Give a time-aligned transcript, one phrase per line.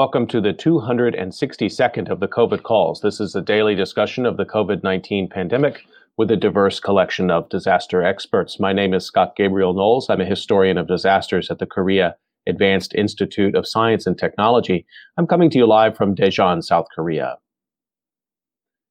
[0.00, 3.02] Welcome to the 262nd of the COVID calls.
[3.02, 5.84] This is a daily discussion of the COVID 19 pandemic
[6.16, 8.58] with a diverse collection of disaster experts.
[8.58, 10.08] My name is Scott Gabriel Knowles.
[10.08, 12.16] I'm a historian of disasters at the Korea
[12.48, 14.86] Advanced Institute of Science and Technology.
[15.18, 17.36] I'm coming to you live from Daejeon, South Korea.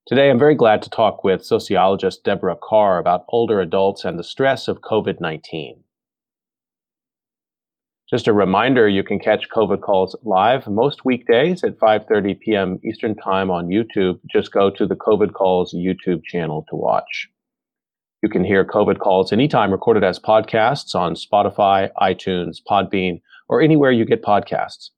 [0.06, 4.24] Today, I'm very glad to talk with sociologist Deborah Carr about older adults and the
[4.24, 5.84] stress of COVID 19.
[8.12, 12.80] Just a reminder, you can catch COVID calls live most weekdays at 5:30 p.m.
[12.84, 14.20] Eastern Time on YouTube.
[14.28, 17.28] Just go to the COVID calls YouTube channel to watch.
[18.24, 23.92] You can hear COVID calls anytime recorded as podcasts on Spotify, iTunes, Podbean, or anywhere
[23.92, 24.90] you get podcasts.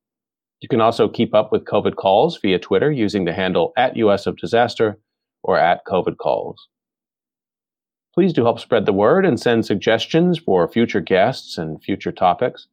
[0.62, 4.25] You can also keep up with COVID calls via Twitter using the handle at US
[4.25, 4.98] of Disaster
[5.44, 6.70] or at COVID calls.
[8.14, 12.68] Please do help spread the word and send suggestions for future guests and future topics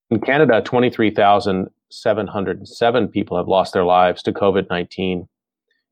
[0.10, 5.28] In Canada, 23,707 people have lost their lives to COVID 19.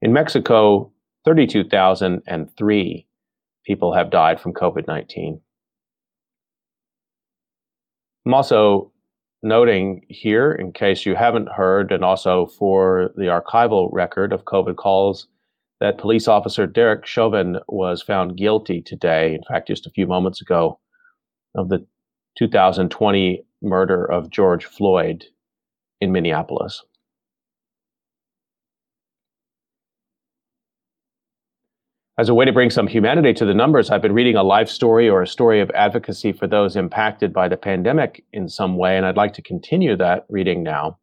[0.01, 0.91] In Mexico,
[1.25, 3.07] 32,003
[3.65, 5.41] people have died from COVID 19.
[8.25, 8.91] I'm also
[9.43, 14.75] noting here, in case you haven't heard, and also for the archival record of COVID
[14.75, 15.27] calls,
[15.79, 20.41] that police officer Derek Chauvin was found guilty today, in fact, just a few moments
[20.41, 20.79] ago,
[21.55, 21.85] of the
[22.37, 25.25] 2020 murder of George Floyd
[25.99, 26.83] in Minneapolis.
[32.17, 34.69] As a way to bring some humanity to the numbers, I've been reading a life
[34.69, 38.95] story or a story of advocacy for those impacted by the pandemic in some way,
[38.95, 40.99] and I'd like to continue that reading now.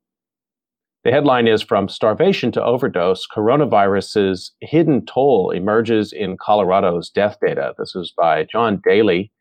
[1.04, 7.72] The headline is From Starvation to Overdose Coronavirus's Hidden Toll Emerges in Colorado's Death Data.
[7.78, 9.32] This is by John Daley,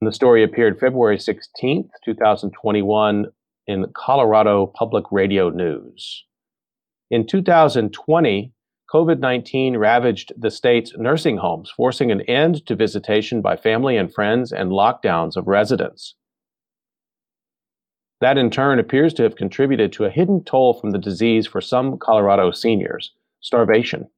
[0.00, 3.26] the story appeared February 16th, 2021,
[3.66, 6.24] in Colorado Public Radio News.
[7.10, 8.52] In 2020,
[8.92, 14.12] COVID 19 ravaged the state's nursing homes, forcing an end to visitation by family and
[14.12, 16.14] friends and lockdowns of residents.
[18.20, 21.60] That in turn appears to have contributed to a hidden toll from the disease for
[21.60, 24.08] some Colorado seniors starvation.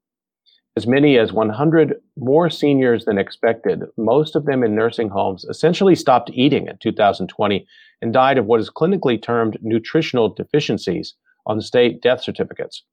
[0.77, 5.97] As many as 100 more seniors than expected, most of them in nursing homes, essentially
[5.97, 7.67] stopped eating in 2020
[8.01, 11.15] and died of what is clinically termed nutritional deficiencies
[11.45, 12.85] on state death certificates.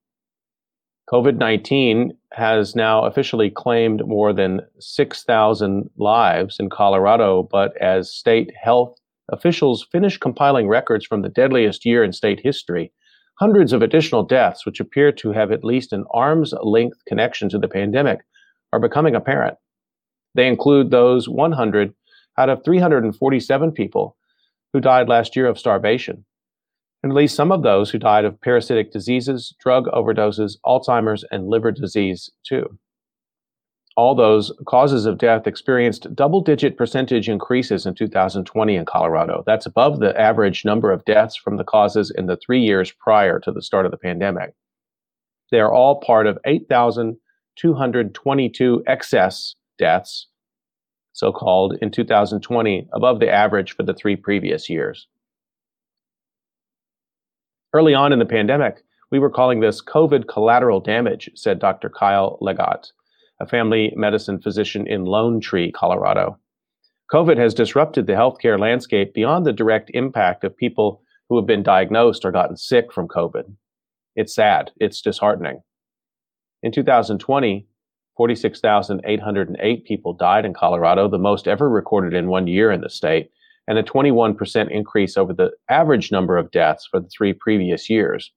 [1.12, 8.52] COVID 19 has now officially claimed more than 6,000 lives in Colorado, but as state
[8.62, 8.98] health
[9.30, 12.92] officials finish compiling records from the deadliest year in state history,
[13.40, 17.59] Hundreds of additional deaths, which appear to have at least an arm's length connection to
[17.59, 18.20] the pandemic,
[18.74, 19.58] are becoming apparent.
[20.34, 21.94] They include those 100
[22.38, 24.18] out of 347 people
[24.74, 26.25] who died last year of starvation,
[27.03, 31.48] and at least some of those who died of parasitic diseases, drug overdoses, Alzheimer's, and
[31.48, 32.78] liver disease, too
[33.97, 39.44] all those causes of death experienced double digit percentage increases in 2020 in Colorado.
[39.47, 43.40] That's above the average number of deaths from the causes in the three years prior
[43.40, 44.53] to the start of the pandemic.
[45.52, 50.27] They are all part of 8,222 excess deaths,
[51.13, 55.07] so called, in 2020, above the average for the three previous years.
[57.74, 61.89] Early on in the pandemic, we were calling this COVID collateral damage, said Dr.
[61.89, 62.92] Kyle Legat
[63.39, 66.39] a family medicine physician in Lone Tree, Colorado.
[67.12, 71.63] COVID has disrupted the healthcare landscape beyond the direct impact of people who have been
[71.63, 73.56] diagnosed or gotten sick from COVID.
[74.16, 75.62] It's sad, it's disheartening.
[76.63, 77.68] In 2020,
[78.18, 83.30] 46,808 people died in Colorado, the most ever recorded in one year in the state,
[83.68, 88.31] and a 21% increase over the average number of deaths for the three previous years.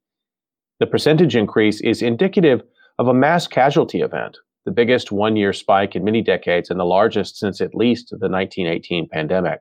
[0.80, 2.62] The percentage increase is indicative
[2.98, 6.84] of a mass casualty event the biggest one year spike in many decades and the
[6.84, 9.60] largest since at least the 1918 pandemic.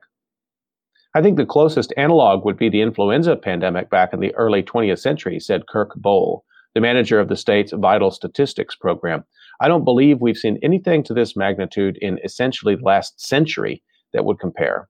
[1.14, 5.00] I think the closest analog would be the influenza pandemic back in the early 20th
[5.00, 6.44] century, said Kirk Bol,
[6.74, 9.24] the manager of the state's Vital Statistics Program.
[9.60, 13.82] I don't believe we've seen anything to this magnitude in essentially the last century
[14.12, 14.88] that would compare.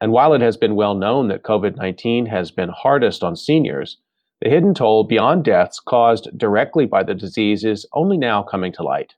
[0.00, 3.98] And while it has been well known that COVID 19 has been hardest on seniors,
[4.40, 8.84] The hidden toll beyond deaths caused directly by the disease is only now coming to
[8.84, 9.14] light.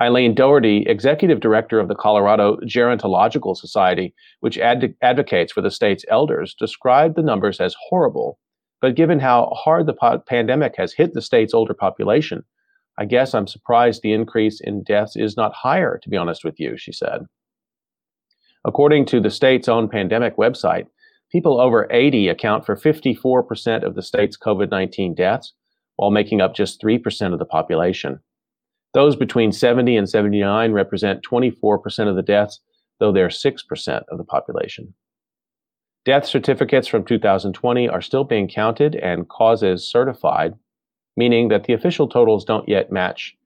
[0.00, 6.04] Eileen Doherty, executive director of the Colorado Gerontological Society, which ad- advocates for the state's
[6.08, 8.38] elders, described the numbers as horrible.
[8.80, 12.44] But given how hard the po- pandemic has hit the state's older population,
[12.96, 16.60] I guess I'm surprised the increase in deaths is not higher, to be honest with
[16.60, 17.22] you, she said.
[18.64, 20.86] According to the state's own pandemic website,
[21.30, 25.52] people over 80 account for 54% of the state's COVID 19 deaths,
[25.96, 28.20] while making up just 3% of the population.
[28.94, 32.60] Those between 70 and 79 represent 24% of the deaths,
[33.00, 34.94] though they're 6% of the population.
[36.04, 40.54] Death certificates from 2020 are still being counted and causes certified,
[41.16, 43.36] meaning that the official totals don't yet match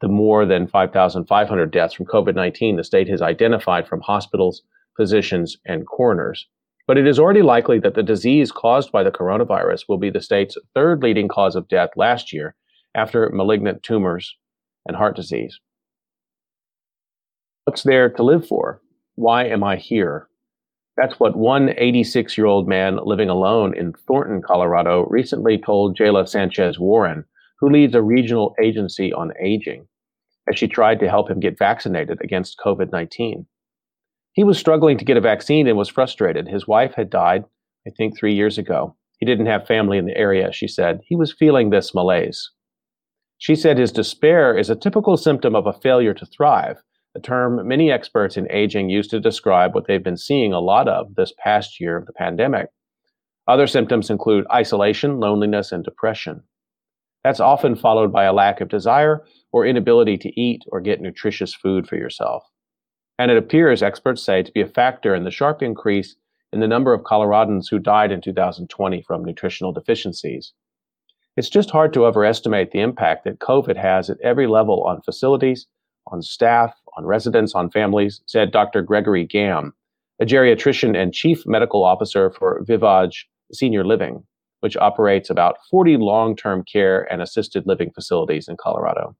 [0.00, 4.62] the more than 5,500 deaths from COVID 19 the state has identified from hospitals,
[4.96, 6.48] physicians, and coroners.
[6.90, 10.20] But it is already likely that the disease caused by the coronavirus will be the
[10.20, 12.56] state's third leading cause of death last year
[12.96, 14.36] after malignant tumors
[14.88, 15.60] and heart disease.
[17.62, 18.82] What's there to live for?
[19.14, 20.26] Why am I here?
[20.96, 26.28] That's what one 86 year old man living alone in Thornton, Colorado, recently told Jayla
[26.28, 27.24] Sanchez Warren,
[27.60, 29.86] who leads a regional agency on aging,
[30.48, 33.46] as she tried to help him get vaccinated against COVID 19.
[34.32, 36.48] He was struggling to get a vaccine and was frustrated.
[36.48, 37.44] His wife had died,
[37.86, 38.96] I think, three years ago.
[39.18, 41.00] He didn't have family in the area, she said.
[41.04, 42.50] He was feeling this malaise.
[43.38, 46.78] She said his despair is a typical symptom of a failure to thrive,
[47.14, 50.88] a term many experts in aging use to describe what they've been seeing a lot
[50.88, 52.68] of this past year of the pandemic.
[53.48, 56.42] Other symptoms include isolation, loneliness, and depression.
[57.24, 61.54] That's often followed by a lack of desire or inability to eat or get nutritious
[61.54, 62.44] food for yourself.
[63.20, 66.16] And it appears, experts say, to be a factor in the sharp increase
[66.54, 70.54] in the number of Coloradans who died in 2020 from nutritional deficiencies.
[71.36, 75.66] It's just hard to overestimate the impact that COVID has at every level on facilities,
[76.06, 78.80] on staff, on residents, on families, said Dr.
[78.80, 79.74] Gregory Gam,
[80.18, 84.24] a geriatrician and chief medical officer for Vivage Senior Living,
[84.60, 89.14] which operates about 40 long term care and assisted living facilities in Colorado.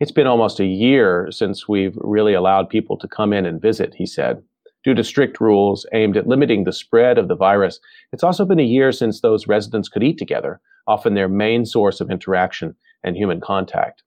[0.00, 3.94] It's been almost a year since we've really allowed people to come in and visit,
[3.94, 4.42] he said.
[4.82, 7.80] Due to strict rules aimed at limiting the spread of the virus,
[8.12, 12.00] it's also been a year since those residents could eat together, often their main source
[12.00, 14.02] of interaction and human contact.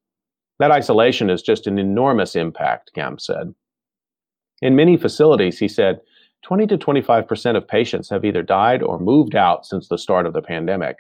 [0.60, 3.54] That isolation is just an enormous impact, Gamm said.
[4.62, 6.02] In many facilities, he said,
[6.44, 10.34] 20 to 25% of patients have either died or moved out since the start of
[10.34, 10.98] the pandemic.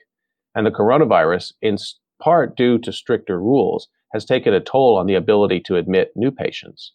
[0.55, 1.77] And the coronavirus, in
[2.19, 6.31] part due to stricter rules, has taken a toll on the ability to admit new
[6.31, 6.93] patients.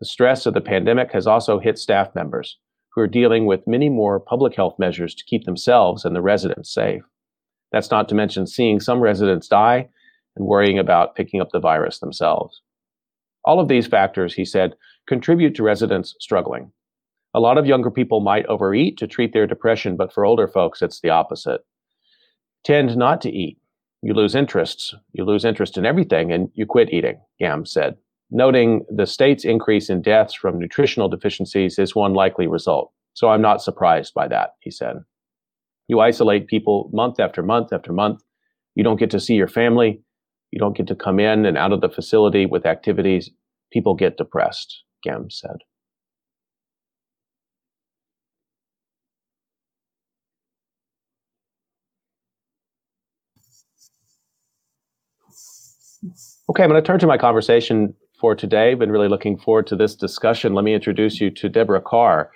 [0.00, 2.58] The stress of the pandemic has also hit staff members
[2.94, 6.72] who are dealing with many more public health measures to keep themselves and the residents
[6.72, 7.02] safe.
[7.72, 9.88] That's not to mention seeing some residents die
[10.36, 12.62] and worrying about picking up the virus themselves.
[13.44, 14.74] All of these factors, he said,
[15.06, 16.72] contribute to residents struggling.
[17.34, 20.82] A lot of younger people might overeat to treat their depression, but for older folks,
[20.82, 21.62] it's the opposite.
[22.62, 23.58] Tend not to eat.
[24.04, 24.94] You lose interests.
[25.12, 27.96] You lose interest in everything and you quit eating, Gamm said
[28.34, 32.92] noting the state's increase in deaths from nutritional deficiencies is one likely result.
[33.14, 34.96] So I'm not surprised by that, he said.
[35.86, 38.22] You isolate people month after month after month.
[38.74, 40.02] You don't get to see your family.
[40.50, 43.30] You don't get to come in and out of the facility with activities.
[43.72, 45.56] People get depressed, Gamm said.
[56.50, 58.74] Okay, I'm going to turn to my conversation for today.
[58.74, 60.54] Been really looking forward to this discussion.
[60.54, 62.30] Let me introduce you to Deborah Carr.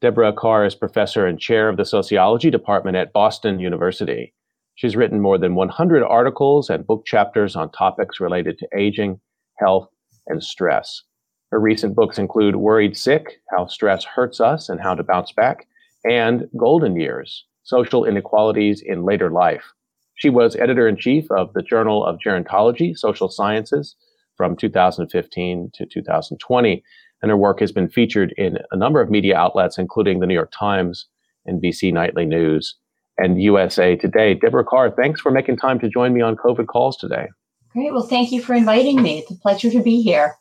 [0.00, 4.34] Deborah Carr is professor and chair of the sociology department at Boston University.
[4.74, 9.20] She's written more than 100 articles and book chapters on topics related to aging,
[9.58, 9.88] health,
[10.26, 11.02] and stress.
[11.50, 15.68] Her recent books include Worried Sick How Stress Hurts Us and How to Bounce Back,
[16.04, 19.72] and Golden Years Social Inequalities in Later Life.
[20.14, 23.96] She was editor in chief of the Journal of Gerontology, Social Sciences,
[24.36, 26.82] from 2015 to 2020.
[27.22, 30.34] And her work has been featured in a number of media outlets, including the New
[30.34, 31.06] York Times,
[31.48, 32.76] NBC Nightly News,
[33.18, 34.34] and USA Today.
[34.34, 37.28] Deborah Carr, thanks for making time to join me on COVID calls today.
[37.72, 37.92] Great.
[37.92, 39.20] Well, thank you for inviting me.
[39.20, 40.34] It's a pleasure to be here.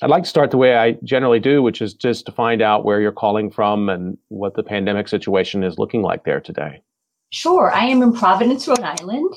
[0.00, 2.84] I'd like to start the way I generally do, which is just to find out
[2.84, 6.82] where you're calling from and what the pandemic situation is looking like there today.
[7.32, 7.72] Sure.
[7.74, 9.34] I am in Providence, Rhode Island,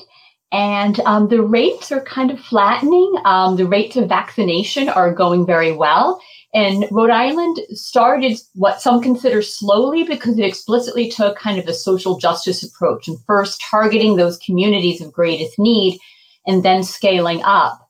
[0.52, 3.14] and um, the rates are kind of flattening.
[3.24, 6.20] Um, the rates of vaccination are going very well.
[6.52, 11.74] And Rhode Island started what some consider slowly because it explicitly took kind of a
[11.74, 15.98] social justice approach and first targeting those communities of greatest need
[16.46, 17.80] and then scaling up.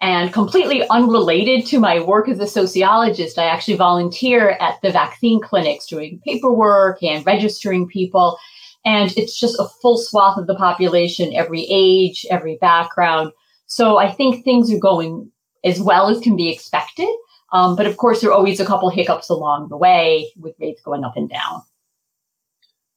[0.00, 5.40] And completely unrelated to my work as a sociologist, I actually volunteer at the vaccine
[5.40, 8.38] clinics doing paperwork and registering people.
[8.84, 13.32] And it's just a full swath of the population, every age, every background.
[13.66, 15.30] So I think things are going
[15.64, 17.08] as well as can be expected.
[17.52, 20.82] Um, but of course, there are always a couple hiccups along the way with rates
[20.82, 21.62] going up and down.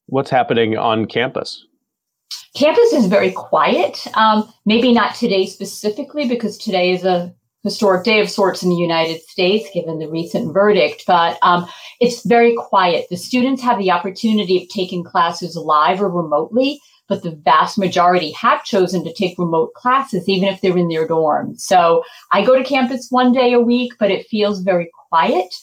[0.07, 1.65] What's happening on campus?
[2.55, 4.05] Campus is very quiet.
[4.15, 7.33] Um, maybe not today specifically, because today is a
[7.67, 11.03] historic day of sorts in the United States, given the recent verdict.
[11.05, 11.67] But um,
[11.99, 13.07] it's very quiet.
[13.09, 18.31] The students have the opportunity of taking classes live or remotely, but the vast majority
[18.31, 21.61] have chosen to take remote classes, even if they're in their dorms.
[21.61, 25.53] So I go to campus one day a week, but it feels very quiet.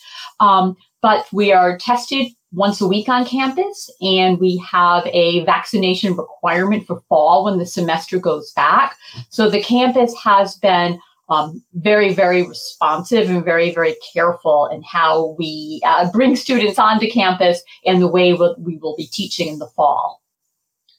[0.40, 6.16] Um, but we are tested once a week on campus, and we have a vaccination
[6.16, 8.96] requirement for fall when the semester goes back.
[9.28, 15.34] So the campus has been um, very, very responsive and very, very careful in how
[15.38, 19.58] we uh, bring students onto campus and the way we'll, we will be teaching in
[19.58, 20.20] the fall.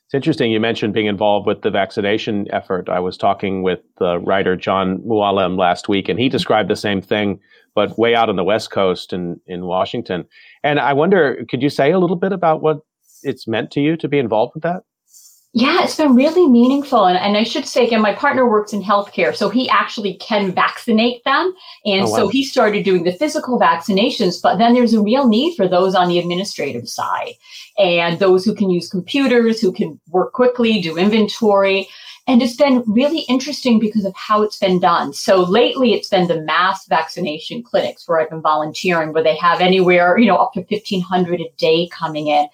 [0.05, 2.89] It's interesting you mentioned being involved with the vaccination effort.
[2.89, 7.01] I was talking with the writer Jon Mooallem last week, and he described the same
[7.01, 7.39] thing,
[7.73, 10.25] but way out on the West Coast in, in Washington.
[10.63, 12.81] And I wonder, could you say a little bit about what
[13.23, 14.83] it's meant to you to be involved with that?
[15.57, 17.05] Yeah, it's been really meaningful.
[17.05, 20.51] And, and I should say again, my partner works in healthcare, so he actually can
[20.51, 21.55] vaccinate them.
[21.85, 22.17] And oh, wow.
[22.17, 25.95] so he started doing the physical vaccinations, but then there's a real need for those
[25.95, 27.35] on the administrative side
[27.77, 31.87] and those who can use computers, who can work quickly, do inventory.
[32.27, 35.13] And it's been really interesting because of how it's been done.
[35.13, 39.61] So lately it's been the mass vaccination clinics where I've been volunteering, where they have
[39.61, 42.47] anywhere, you know, up to 1500 a day coming in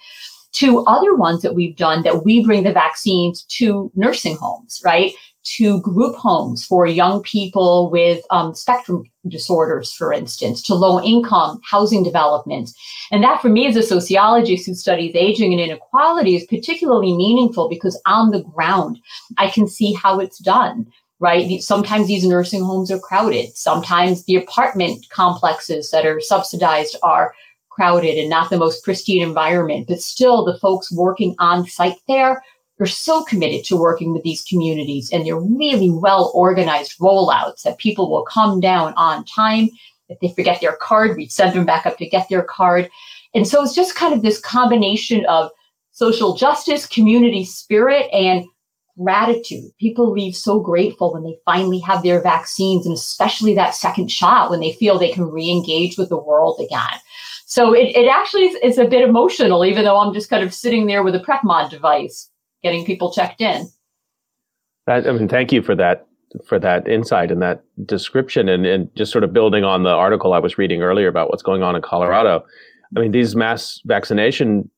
[0.54, 5.14] to other ones that we've done that we bring the vaccines to nursing homes, right?
[5.58, 11.60] To group homes for young people with um, spectrum disorders, for instance, to low income
[11.64, 12.74] housing developments.
[13.12, 17.70] And that for me as a sociologist who studies aging and inequality is particularly meaningful
[17.70, 19.00] because on the ground,
[19.38, 20.92] I can see how it's done
[21.22, 21.62] right?
[21.62, 23.56] Sometimes these nursing homes are crowded.
[23.56, 27.36] Sometimes the apartment complexes that are subsidized are
[27.72, 32.44] crowded and not the most pristine environment, but still the folks working on site there
[32.82, 37.78] are so committed to working with these communities and they're really well organized rollouts that
[37.78, 39.70] people will come down on time.
[40.10, 42.90] If they forget their card, we send them back up to get their card.
[43.34, 45.52] And so it's just kind of this combination of
[45.92, 48.46] social justice, community spirit, and
[48.98, 49.72] gratitude.
[49.80, 54.50] People leave so grateful when they finally have their vaccines, and especially that second shot
[54.50, 57.00] when they feel they can re engage with the world again.
[57.52, 60.54] So it, it actually is, is a bit emotional, even though I'm just kind of
[60.54, 62.30] sitting there with a PrepMod device,
[62.64, 63.68] getting people checked in.
[64.88, 66.08] I mean, thank you for that
[66.46, 70.32] for that insight and that description and, and just sort of building on the article
[70.32, 72.42] I was reading earlier about what's going on in Colorado.
[72.96, 74.72] I mean, these mass vaccination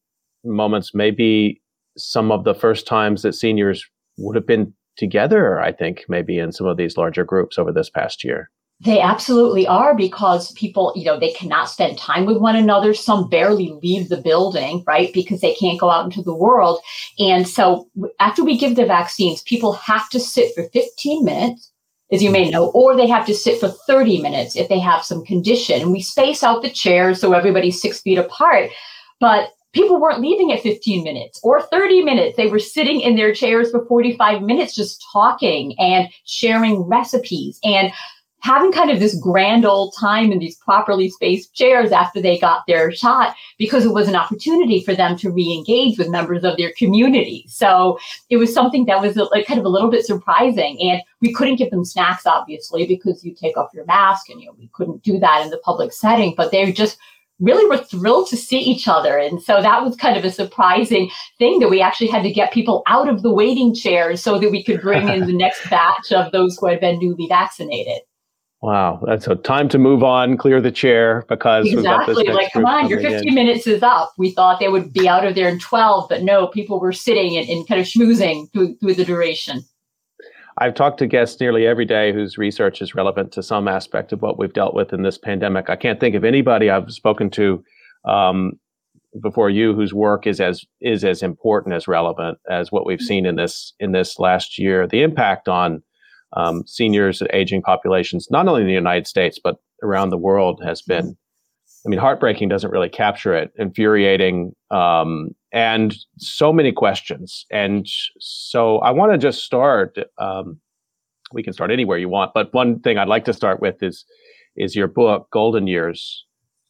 [0.43, 1.61] moments may be
[1.95, 3.87] some of the first times that seniors
[4.17, 7.91] would have been together, I think, maybe in some of these larger groups over this
[7.91, 8.49] past year.
[8.79, 12.93] They absolutely are because people, you know, they cannot spend time with one another.
[12.93, 15.13] Some barely leave the building, right?
[15.13, 16.81] Because they can't go out into the world.
[17.17, 17.89] And so
[18.19, 21.71] after we give the vaccines, people have to sit for 15 minutes,
[22.11, 25.05] as you may know, or they have to sit for 30 minutes if they have
[25.05, 25.81] some condition.
[25.81, 28.69] And we space out the chairs so everybody's six feet apart.
[29.21, 32.37] But people weren't leaving at 15 minutes or 30 minutes.
[32.37, 37.59] They were sitting in their chairs for 45 minutes, just talking and sharing recipes.
[37.63, 37.91] And
[38.43, 42.63] having kind of this grand old time in these properly spaced chairs after they got
[42.67, 46.73] their shot because it was an opportunity for them to re-engage with members of their
[46.77, 47.45] community.
[47.47, 47.97] So
[48.29, 50.77] it was something that was like kind of a little bit surprising.
[50.81, 54.47] And we couldn't give them snacks, obviously, because you take off your mask and you
[54.47, 56.97] know, we couldn't do that in the public setting, but they just
[57.39, 59.17] really were thrilled to see each other.
[59.17, 61.09] And so that was kind of a surprising
[61.39, 64.51] thing that we actually had to get people out of the waiting chairs so that
[64.51, 68.01] we could bring in the next batch of those who had been newly vaccinated.
[68.63, 72.23] Wow, that's a time to move on, clear the chair because exactly.
[72.29, 73.35] like, come on, your 15 in.
[73.35, 74.13] minutes is up.
[74.17, 77.35] We thought they would be out of there in 12, but no, people were sitting
[77.35, 79.65] and, and kind of schmoozing through, through the duration.
[80.59, 84.21] I've talked to guests nearly every day whose research is relevant to some aspect of
[84.21, 85.69] what we've dealt with in this pandemic.
[85.69, 87.61] I can't think of anybody I've spoken to
[88.05, 88.53] um,
[89.21, 93.25] before you whose work is as is as important as relevant as what we've seen
[93.25, 94.87] in this in this last year.
[94.87, 95.83] The impact on
[96.35, 100.61] um, seniors, and aging populations, not only in the United States but around the world,
[100.63, 101.17] has been
[101.85, 103.51] I mean, heartbreaking doesn't really capture it.
[103.57, 107.45] Infuriating, um, and so many questions.
[107.51, 107.87] And
[108.19, 109.97] so I want to just start.
[110.17, 110.59] Um,
[111.33, 114.05] we can start anywhere you want, but one thing I'd like to start with is
[114.55, 116.25] is your book, Golden Years,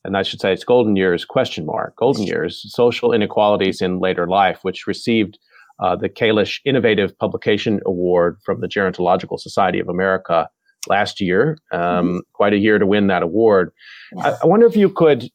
[0.06, 4.26] and I should say it's Golden Years question mark Golden Years: Social Inequalities in Later
[4.26, 5.38] Life, which received
[5.80, 10.50] uh, the Kalish Innovative Publication Award from the Gerontological Society of America
[10.88, 11.58] last year.
[11.72, 12.18] Um, mm-hmm.
[12.34, 13.72] Quite a year to win that award.
[14.16, 14.30] Yeah.
[14.30, 15.30] I, I, wonder if you could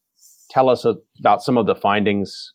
[0.50, 0.84] tell us
[1.18, 2.52] about some of the findings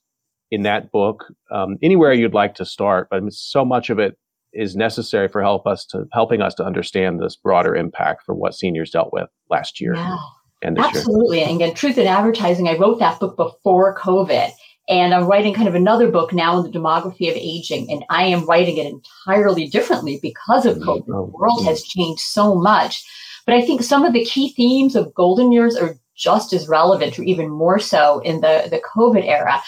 [0.51, 1.25] in that book.
[1.51, 4.17] Um, anywhere you'd like to start, but so much of it
[4.53, 8.53] is necessary for help us to helping us to understand this broader impact for what
[8.53, 9.95] seniors dealt with last year.
[9.95, 10.17] Yeah.
[10.63, 11.39] Absolutely.
[11.39, 11.47] Year.
[11.47, 14.51] And again, Truth in Advertising, I wrote that book before COVID.
[14.89, 18.25] And I'm writing kind of another book now in the demography of aging, and I
[18.25, 20.89] am writing it entirely differently because of mm-hmm.
[20.89, 21.05] COVID.
[21.05, 23.05] The oh, world has changed so much.
[23.45, 27.17] But I think some of the key themes of golden years are just as relevant
[27.17, 29.61] or even more so in the, the COVID era.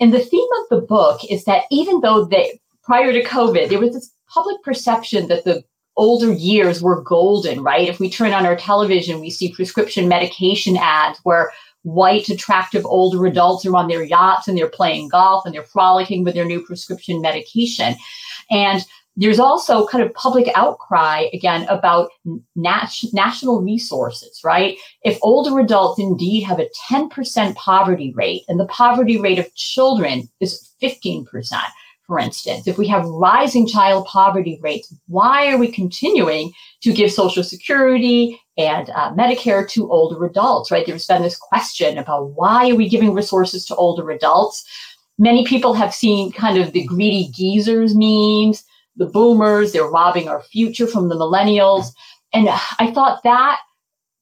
[0.00, 3.78] And the theme of the book is that even though they prior to COVID, there
[3.78, 5.62] was this public perception that the
[5.96, 7.88] older years were golden, right?
[7.88, 11.52] If we turn on our television, we see prescription medication ads where
[11.82, 16.24] white, attractive older adults are on their yachts and they're playing golf and they're frolicking
[16.24, 17.94] with their new prescription medication.
[18.50, 18.84] And
[19.16, 22.10] there's also kind of public outcry again about
[22.56, 24.78] nat- national resources, right?
[25.04, 30.30] If older adults indeed have a 10% poverty rate and the poverty rate of children
[30.40, 31.26] is 15%,
[32.06, 37.12] for instance, if we have rising child poverty rates, why are we continuing to give
[37.12, 40.84] Social Security and uh, Medicare to older adults, right?
[40.86, 44.64] There's been this question about why are we giving resources to older adults?
[45.18, 48.64] Many people have seen kind of the greedy geezers memes,
[48.96, 51.92] the boomers, they're robbing our future from the millennials.
[52.32, 52.48] And
[52.78, 53.60] I thought that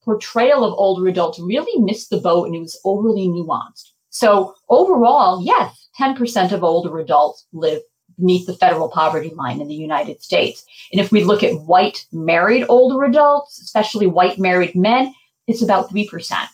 [0.05, 3.91] portrayal of older adults really missed the boat and it was overly nuanced.
[4.11, 7.81] So overall, yes, 10% of older adults live
[8.21, 10.65] beneath the federal poverty line in the United States.
[10.93, 15.15] And if we look at white married older adults, especially white married men,
[15.47, 16.47] it's about 3%.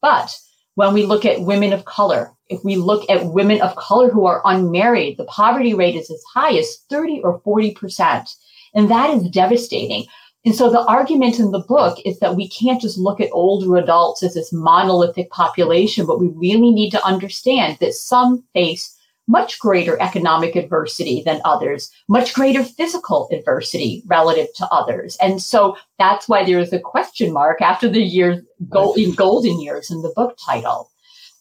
[0.00, 0.36] But
[0.76, 4.26] when we look at women of color, if we look at women of color who
[4.26, 8.34] are unmarried, the poverty rate is as high as 30 or 40%.
[8.74, 10.06] And that is devastating.
[10.44, 13.76] And so the argument in the book is that we can't just look at older
[13.76, 18.96] adults as this monolithic population, but we really need to understand that some face
[19.30, 25.16] much greater economic adversity than others, much greater physical adversity relative to others.
[25.20, 29.90] And so that's why there is a question mark after the years, golden, golden years
[29.90, 30.90] in the book title.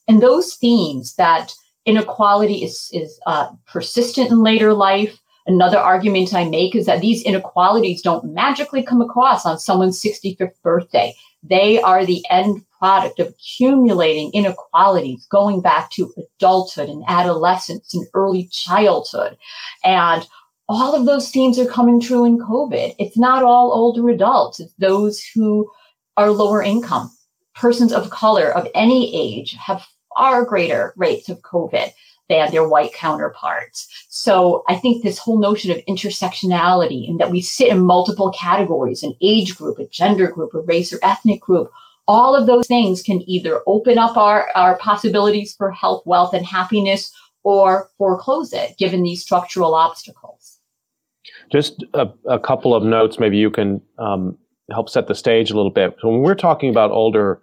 [0.07, 1.51] And those themes that
[1.85, 7.23] inequality is, is uh, persistent in later life, Another argument I make is that these
[7.23, 11.15] inequalities don't magically come across on someone's 65th birthday.
[11.43, 18.07] They are the end product of accumulating inequalities going back to adulthood and adolescence and
[18.13, 19.37] early childhood.
[19.83, 20.25] And
[20.67, 22.95] all of those themes are coming true in COVID.
[22.99, 25.69] It's not all older adults, it's those who
[26.15, 27.11] are lower income.
[27.55, 31.91] Persons of color of any age have far greater rates of COVID
[32.29, 33.87] than their white counterparts.
[34.07, 39.03] So I think this whole notion of intersectionality and that we sit in multiple categories,
[39.03, 41.71] an age group, a gender group, a race or ethnic group,
[42.07, 46.45] all of those things can either open up our, our possibilities for health, wealth, and
[46.45, 47.11] happiness
[47.43, 50.59] or foreclose it given these structural obstacles.
[51.51, 54.37] Just a, a couple of notes, maybe you can um,
[54.71, 55.95] help set the stage a little bit.
[56.01, 57.41] So when we're talking about older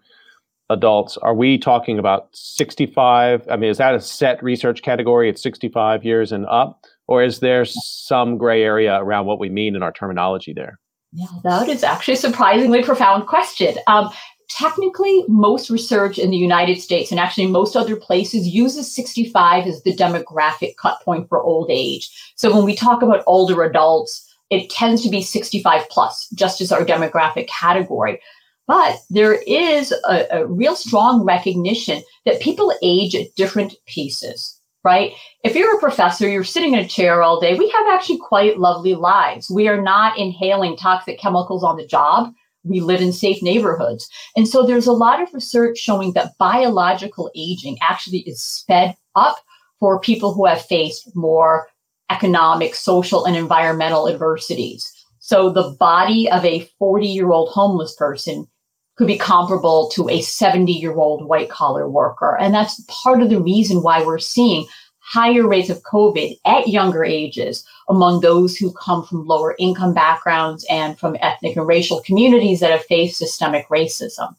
[0.70, 3.46] adults, are we talking about 65?
[3.50, 6.84] I mean, is that a set research category at 65 years and up?
[7.08, 10.78] Or is there some gray area around what we mean in our terminology there?
[11.12, 13.76] Yeah, that is actually a surprisingly profound question.
[13.86, 14.10] Um,
[14.48, 19.82] technically, most research in the United States and actually most other places uses 65 as
[19.82, 22.10] the demographic cut point for old age.
[22.34, 26.70] So when we talk about older adults, it tends to be 65 plus, just as
[26.70, 28.20] our demographic category.
[28.66, 35.12] But there is a, a real strong recognition that people age at different paces, right?
[35.44, 38.58] If you're a professor, you're sitting in a chair all day, we have actually quite
[38.58, 39.48] lovely lives.
[39.48, 42.32] We are not inhaling toxic chemicals on the job.
[42.64, 44.08] We live in safe neighborhoods.
[44.34, 49.36] And so there's a lot of research showing that biological aging actually is sped up
[49.78, 51.68] for people who have faced more
[52.10, 54.84] economic, social, and environmental adversities.
[55.20, 58.48] So the body of a 40 year old homeless person
[58.96, 62.36] could be comparable to a 70 year old white collar worker.
[62.38, 64.66] And that's part of the reason why we're seeing
[65.00, 70.66] higher rates of COVID at younger ages among those who come from lower income backgrounds
[70.68, 74.34] and from ethnic and racial communities that have faced systemic racism.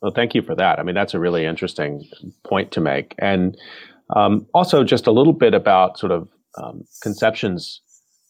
[0.00, 0.78] Well, thank you for that.
[0.78, 2.08] I mean, that's a really interesting
[2.44, 3.14] point to make.
[3.18, 3.56] And
[4.14, 7.80] um, also, just a little bit about sort of um, conceptions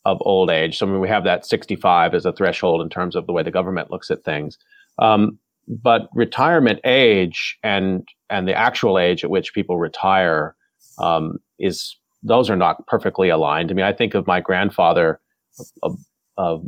[0.05, 0.79] of old age.
[0.79, 3.43] So, I mean, we have that 65 as a threshold in terms of the way
[3.43, 4.59] the government looks at things.
[4.99, 10.55] Um, but retirement age and and the actual age at which people retire
[10.99, 13.71] um, is those are not perfectly aligned.
[13.71, 15.21] I mean, I think of my grandfather,
[15.83, 15.99] of,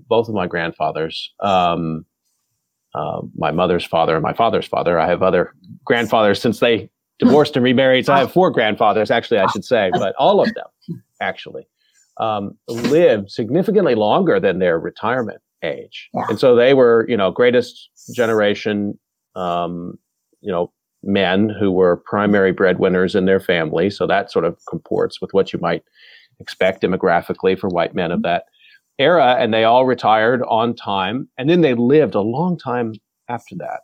[0.07, 2.05] both of my grandfathers, um,
[2.95, 4.99] uh, my mother's father and my father's father.
[4.99, 8.07] I have other grandfathers since they divorced and remarried.
[8.07, 11.67] So I have four grandfathers, actually, I should say, but all of them actually
[12.19, 16.09] um, lived significantly longer than their retirement age.
[16.15, 16.25] Yeah.
[16.29, 18.99] And so they were, you know, greatest generation,
[19.35, 19.99] um,
[20.41, 23.91] you know, men who were primary breadwinners in their family.
[23.91, 25.83] So that sort of comports with what you might
[26.41, 28.45] expect demographically for white men of that
[28.99, 29.37] era.
[29.39, 31.29] And they all retired on time.
[31.39, 32.95] And then they lived a long time
[33.29, 33.81] after that.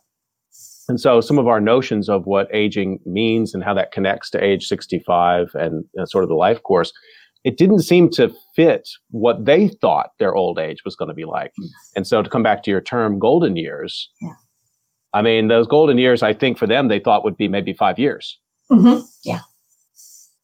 [0.89, 4.43] And so some of our notions of what aging means and how that connects to
[4.43, 6.91] age 65 and you know, sort of the life course,
[7.43, 11.25] it didn't seem to fit what they thought their old age was going to be
[11.25, 11.51] like.
[11.59, 11.67] Mm.
[11.95, 14.33] And so to come back to your term, golden years, yeah.
[15.13, 17.99] I mean, those golden years, I think for them, they thought would be maybe five
[17.99, 18.39] years.
[18.71, 19.01] Mm-hmm.
[19.23, 19.41] Yeah.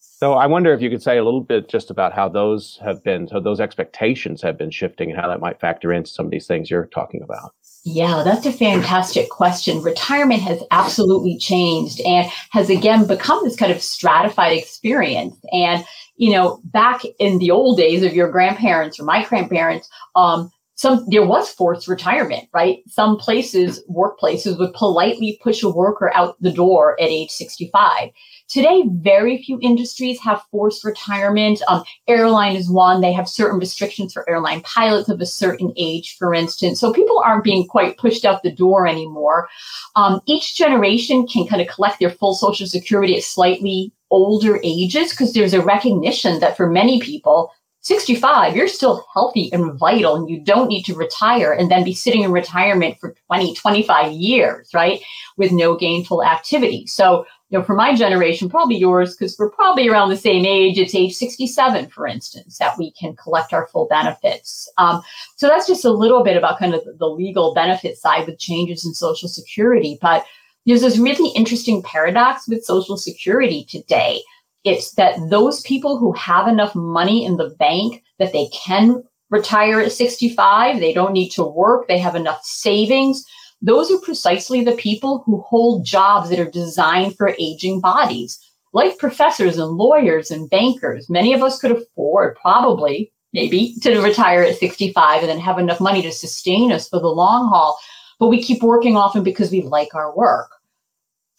[0.01, 3.03] So I wonder if you could say a little bit just about how those have
[3.03, 6.31] been, so those expectations have been shifting and how that might factor into some of
[6.31, 7.53] these things you're talking about.
[7.85, 9.81] Yeah, that's a fantastic question.
[9.81, 15.37] Retirement has absolutely changed and has again become this kind of stratified experience.
[15.53, 15.85] And,
[16.19, 21.05] you know, back in the old days of your grandparents or my grandparents, um, some
[21.07, 22.79] there was forced retirement, right?
[22.87, 28.09] Some places, workplaces would politely push a worker out the door at age 65.
[28.49, 31.61] Today, very few industries have forced retirement.
[31.69, 32.99] Um, airline is one.
[32.99, 36.81] They have certain restrictions for airline pilots of a certain age, for instance.
[36.81, 39.47] So people aren't being quite pushed out the door anymore.
[39.95, 45.11] Um, each generation can kind of collect their full Social Security at slightly older ages
[45.11, 50.29] because there's a recognition that for many people, 65, you're still healthy and vital, and
[50.29, 54.69] you don't need to retire and then be sitting in retirement for 20, 25 years,
[54.73, 55.01] right?
[55.37, 56.85] With no gainful activity.
[56.87, 60.77] So, you know, for my generation, probably yours, because we're probably around the same age,
[60.77, 64.69] it's age 67, for instance, that we can collect our full benefits.
[64.77, 65.01] Um,
[65.37, 68.85] so that's just a little bit about kind of the legal benefit side with changes
[68.85, 69.97] in Social Security.
[70.01, 70.25] But
[70.65, 74.21] there's this really interesting paradox with Social Security today
[74.63, 79.79] it's that those people who have enough money in the bank that they can retire
[79.79, 83.23] at 65, they don't need to work, they have enough savings.
[83.61, 88.39] Those are precisely the people who hold jobs that are designed for aging bodies,
[88.73, 91.09] like professors and lawyers and bankers.
[91.09, 95.79] Many of us could afford, probably, maybe, to retire at 65 and then have enough
[95.79, 97.77] money to sustain us for the long haul.
[98.19, 100.51] But we keep working often because we like our work.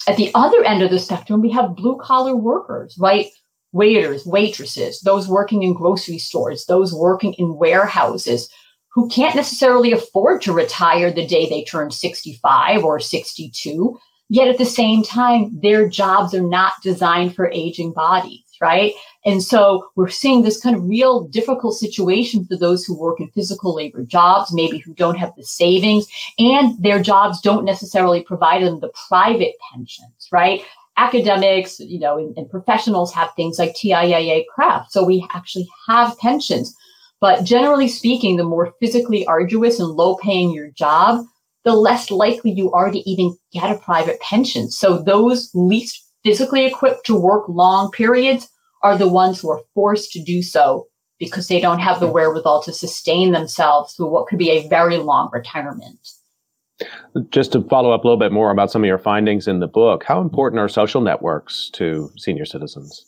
[0.08, 3.26] At the other end of the spectrum, we have blue collar workers, right?
[3.72, 8.48] Waiters, waitresses, those working in grocery stores, those working in warehouses
[8.92, 13.98] who can't necessarily afford to retire the day they turn 65 or 62.
[14.28, 18.92] Yet at the same time, their jobs are not designed for aging bodies right?
[19.24, 23.30] And so we're seeing this kind of real difficult situation for those who work in
[23.30, 26.06] physical labor jobs, maybe who don't have the savings,
[26.38, 30.62] and their jobs don't necessarily provide them the private pensions, right?
[30.96, 34.92] Academics, you know, and, and professionals have things like TIAA craft.
[34.92, 36.74] So we actually have pensions.
[37.20, 41.24] But generally speaking, the more physically arduous and low paying your job,
[41.64, 44.70] the less likely you are to even get a private pension.
[44.70, 48.48] So those least physically equipped to work long periods
[48.82, 50.86] are the ones who are forced to do so
[51.18, 54.96] because they don't have the wherewithal to sustain themselves through what could be a very
[54.96, 56.08] long retirement.
[57.28, 59.68] Just to follow up a little bit more about some of your findings in the
[59.68, 63.04] book, how important are social networks to senior citizens?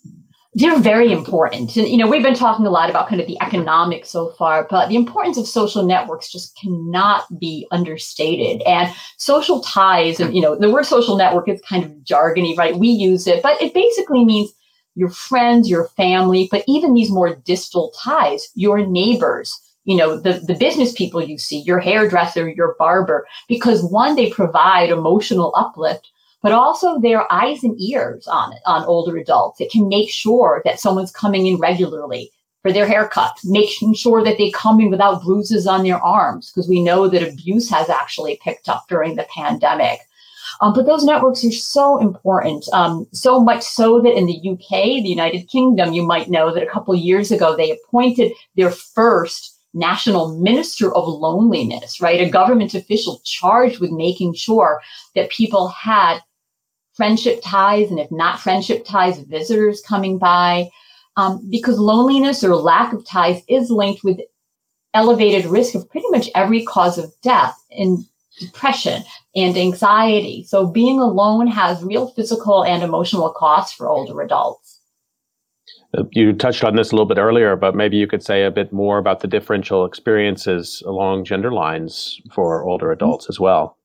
[0.54, 1.76] They're very important.
[1.76, 4.66] And, you know, we've been talking a lot about kind of the economics so far,
[4.68, 8.60] but the importance of social networks just cannot be understated.
[8.62, 12.76] And social ties, and, you know, the word social network is kind of jargony, right?
[12.76, 14.52] We use it, but it basically means
[14.94, 20.34] your friends, your family, but even these more distal ties, your neighbors, you know, the,
[20.34, 26.10] the business people you see, your hairdresser, your barber, because one, they provide emotional uplift
[26.42, 29.60] but also their eyes and ears on on older adults.
[29.60, 32.30] It can make sure that someone's coming in regularly
[32.62, 36.68] for their haircut, making sure that they come in without bruises on their arms, because
[36.68, 40.00] we know that abuse has actually picked up during the pandemic.
[40.60, 45.02] Um, but those networks are so important, um, so much so that in the UK,
[45.02, 49.58] the United Kingdom, you might know that a couple years ago they appointed their first
[49.74, 52.20] national minister of loneliness, right?
[52.20, 54.80] A government official charged with making sure
[55.16, 56.18] that people had
[56.94, 60.70] friendship ties, and if not friendship ties, visitors coming by.
[61.16, 64.18] Um, because loneliness or lack of ties is linked with
[64.94, 68.04] elevated risk of pretty much every cause of death in
[68.38, 69.02] depression
[69.34, 70.44] and anxiety.
[70.44, 74.80] So being alone has real physical and emotional costs for older adults.
[75.96, 78.50] Uh, you touched on this a little bit earlier, but maybe you could say a
[78.50, 83.76] bit more about the differential experiences along gender lines for older adults as well.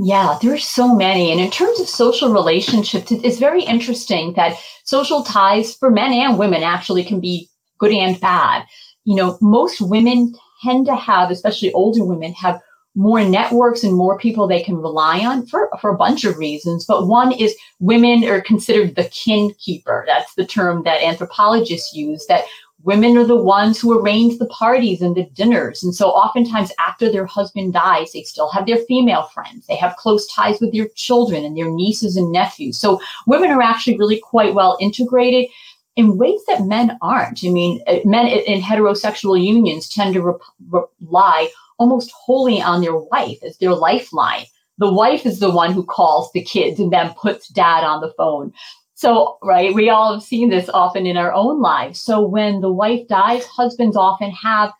[0.00, 1.32] Yeah, there are so many.
[1.32, 6.38] And in terms of social relationships, it's very interesting that social ties for men and
[6.38, 8.64] women actually can be good and bad.
[9.04, 12.60] You know, most women tend to have, especially older women, have
[12.94, 16.84] more networks and more people they can rely on for, for a bunch of reasons.
[16.84, 20.04] But one is women are considered the kin keeper.
[20.06, 22.44] That's the term that anthropologists use, that
[22.88, 25.84] women are the ones who arrange the parties and the dinners.
[25.84, 29.66] And so oftentimes after their husband dies, they still have their female friends.
[29.66, 32.80] They have close ties with their children and their nieces and nephews.
[32.80, 35.50] So women are actually really quite well integrated
[35.96, 37.44] in ways that men aren't.
[37.44, 40.38] I mean, uh, men in heterosexual unions tend to
[40.70, 44.46] rely almost wholly on their wife as their lifeline.
[44.78, 48.14] The wife is the one who calls the kids and then puts dad on the
[48.16, 48.54] phone.
[48.98, 52.00] So, right, we all have seen this often in our own lives.
[52.00, 54.72] So when the wife dies, husbands often have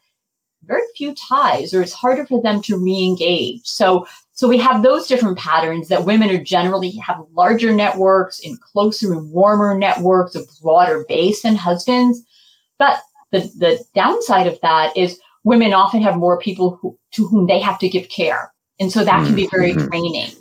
[0.64, 3.60] very few ties or it's harder for them to re-engage.
[3.62, 8.60] So so we have those different patterns that women are generally have larger networks and
[8.60, 12.20] closer and warmer networks, a broader base than husbands.
[12.76, 13.00] But
[13.30, 17.60] the, the downside of that is women often have more people who, to whom they
[17.60, 18.52] have to give care.
[18.80, 19.86] And so that can be very mm-hmm.
[19.86, 20.32] draining.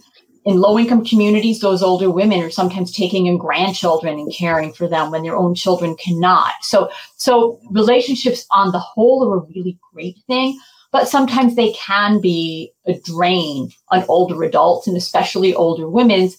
[0.48, 4.88] In low income communities, those older women are sometimes taking in grandchildren and caring for
[4.88, 6.54] them when their own children cannot.
[6.62, 10.60] So, so relationships on the whole are a really great thing,
[10.92, 16.38] but sometimes they can be a drain on older adults and especially older women's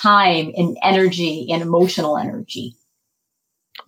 [0.00, 2.76] time and energy and emotional energy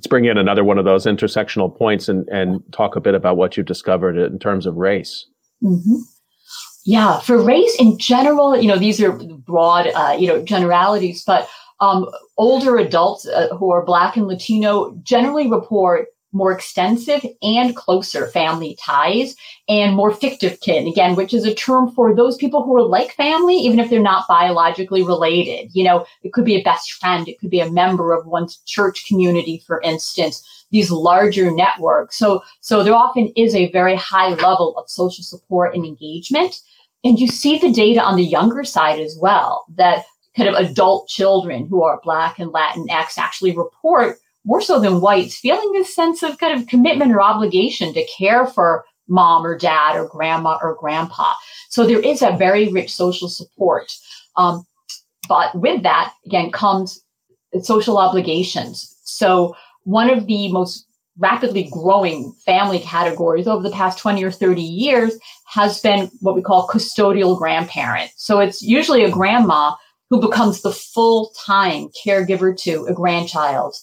[0.03, 3.37] let's bring in another one of those intersectional points and, and talk a bit about
[3.37, 5.27] what you've discovered in terms of race.
[5.63, 5.97] Mm-hmm.
[6.85, 11.49] Yeah, for race in general, you know, these are broad, uh, you know, generalities, but
[11.81, 18.27] um, older adults uh, who are Black and Latino generally report more extensive and closer
[18.29, 19.37] family ties
[19.69, 23.13] and more fictive kin again which is a term for those people who are like
[23.13, 25.71] family even if they're not biologically related.
[25.75, 28.57] You know it could be a best friend it could be a member of one's
[28.65, 32.17] church community for instance these larger networks.
[32.17, 36.63] So so there often is a very high level of social support and engagement
[37.05, 40.05] and you see the data on the younger side as well that
[40.37, 45.37] kind of adult children who are black and latinx actually report more so than whites,
[45.37, 49.97] feeling this sense of kind of commitment or obligation to care for mom or dad
[49.97, 51.33] or grandma or grandpa.
[51.69, 53.93] So there is a very rich social support.
[54.37, 54.65] Um,
[55.29, 57.01] but with that, again, comes
[57.63, 58.97] social obligations.
[59.05, 60.87] So one of the most
[61.19, 66.43] rapidly growing family categories over the past 20 or 30 years has been what we
[66.43, 68.11] call custodial grandparent.
[68.17, 69.75] So it's usually a grandma
[70.11, 73.75] who becomes the full time caregiver to a grandchild.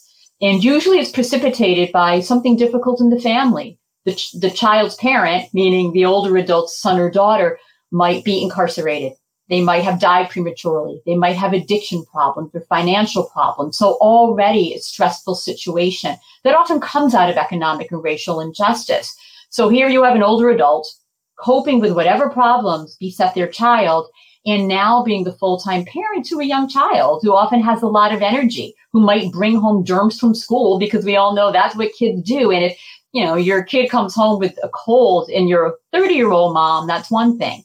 [0.42, 3.78] And usually it's precipitated by something difficult in the family.
[4.06, 7.60] The, ch- the child's parent, meaning the older adult's son or daughter,
[7.92, 9.14] might be incarcerated.
[9.50, 11.02] They might have died prematurely.
[11.06, 13.78] They might have addiction problems or financial problems.
[13.78, 19.16] So already a stressful situation that often comes out of economic and racial injustice.
[19.50, 20.88] So here you have an older adult
[21.40, 24.08] coping with whatever problems beset their child
[24.46, 28.14] and now being the full-time parent to a young child who often has a lot
[28.14, 31.94] of energy who might bring home germs from school because we all know that's what
[31.94, 32.52] kids do.
[32.52, 32.80] And if,
[33.14, 36.54] you know, your kid comes home with a cold and you're a 30 year old
[36.54, 37.64] mom, that's one thing.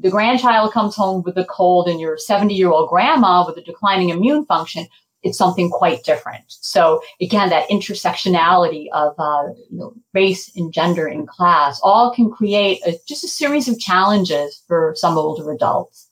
[0.00, 3.62] The grandchild comes home with a cold and you're 70 year old grandma with a
[3.62, 4.86] declining immune function.
[5.24, 6.44] It's something quite different.
[6.46, 12.30] So again, that intersectionality of uh, you know, race and gender and class all can
[12.30, 16.08] create a, just a series of challenges for some older adults.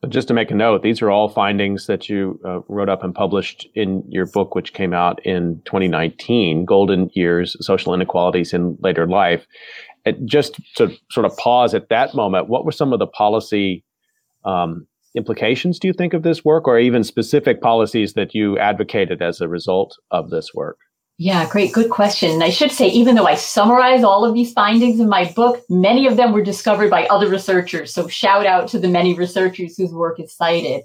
[0.00, 3.02] But just to make a note, these are all findings that you uh, wrote up
[3.02, 8.78] and published in your book, which came out in 2019, Golden Years Social Inequalities in
[8.80, 9.44] Later Life.
[10.08, 13.84] And just to sort of pause at that moment, what were some of the policy
[14.44, 19.20] um, implications, do you think, of this work, or even specific policies that you advocated
[19.22, 20.78] as a result of this work?
[21.20, 22.30] Yeah, great, good question.
[22.30, 25.60] And I should say, even though I summarize all of these findings in my book,
[25.68, 27.92] many of them were discovered by other researchers.
[27.92, 30.82] So shout out to the many researchers whose work is cited.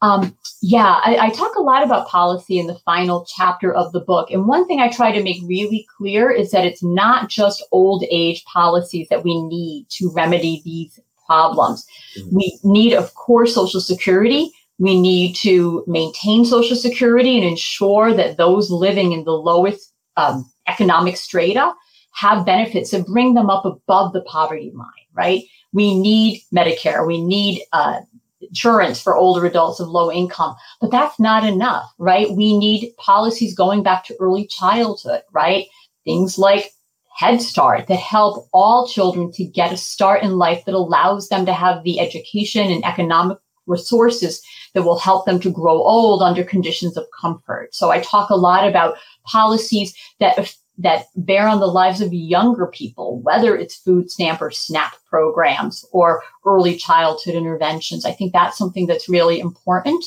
[0.00, 4.00] Um, yeah, I, I, talk a lot about policy in the final chapter of the
[4.00, 4.30] book.
[4.30, 8.04] And one thing I try to make really clear is that it's not just old
[8.08, 11.84] age policies that we need to remedy these problems.
[12.16, 12.36] Mm-hmm.
[12.36, 14.52] We need, of course, Social Security.
[14.78, 20.48] We need to maintain Social Security and ensure that those living in the lowest um,
[20.68, 21.72] economic strata
[22.12, 25.42] have benefits and bring them up above the poverty line, right?
[25.72, 27.06] We need Medicare.
[27.06, 28.00] We need uh,
[28.48, 30.54] insurance for older adults of low income.
[30.80, 32.30] But that's not enough, right?
[32.30, 35.66] We need policies going back to early childhood, right?
[36.04, 36.72] Things like
[37.16, 41.46] Head Start that help all children to get a start in life that allows them
[41.46, 44.42] to have the education and economic resources
[44.74, 47.74] that will help them to grow old under conditions of comfort.
[47.74, 52.66] So I talk a lot about policies that that bear on the lives of younger
[52.66, 58.06] people, whether it's food stamp or SNAP programs or early childhood interventions.
[58.06, 60.04] I think that's something that's really important.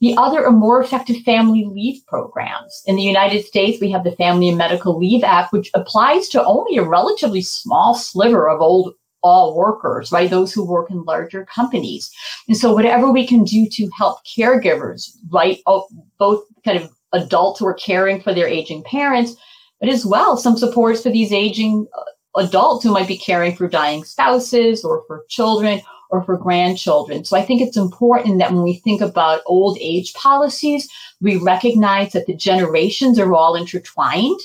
[0.00, 2.82] The other are more effective family leave programs.
[2.86, 6.44] In the United States, we have the Family and Medical Leave Act, which applies to
[6.44, 10.30] only a relatively small sliver of old all workers, right?
[10.30, 12.10] Those who work in larger companies.
[12.46, 15.60] And so whatever we can do to help caregivers, right?
[15.66, 19.34] Oh, both kind of adults who are caring for their aging parents,
[19.80, 23.68] but as well some supports for these aging uh, adults who might be caring for
[23.68, 27.24] dying spouses or for children or for grandchildren.
[27.24, 30.88] So I think it's important that when we think about old age policies,
[31.20, 34.38] we recognize that the generations are all intertwined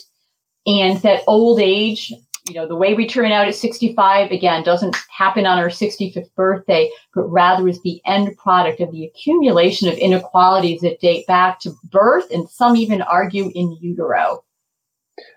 [0.65, 2.13] and that old age,
[2.48, 6.34] you know, the way we turn out at 65 again doesn't happen on our 65th
[6.36, 11.60] birthday, but rather is the end product of the accumulation of inequalities that date back
[11.60, 14.44] to birth and some even argue in utero.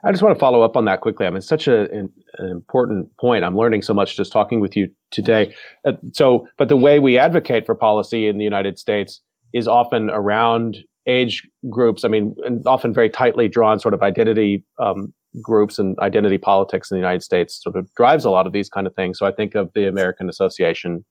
[0.05, 1.27] I just want to follow up on that quickly.
[1.27, 3.45] I mean, it's such a, an, an, important point.
[3.45, 5.55] I'm learning so much just talking with you today.
[5.85, 9.21] Uh, so, but the way we advocate for policy in the United States
[9.53, 12.05] is often around age groups.
[12.05, 16.91] I mean, and often very tightly drawn sort of identity um, groups and identity politics
[16.91, 19.19] in the United States sort of drives a lot of these kind of things.
[19.19, 21.05] So I think of the American Association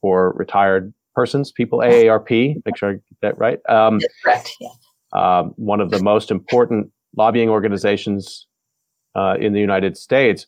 [0.00, 2.56] for Retired Persons, people AARP.
[2.64, 3.58] Make sure I get that right.
[3.68, 4.52] Um, correct.
[4.60, 4.68] Yeah.
[5.12, 8.46] Um, one of the most important lobbying organizations
[9.14, 10.46] uh, in the United States.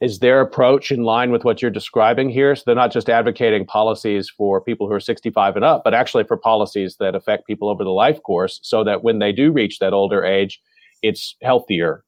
[0.00, 2.56] Is their approach in line with what you're describing here?
[2.56, 6.24] So they're not just advocating policies for people who are 65 and up, but actually
[6.24, 9.78] for policies that affect people over the life course so that when they do reach
[9.78, 10.62] that older age,
[11.02, 12.02] it's healthier.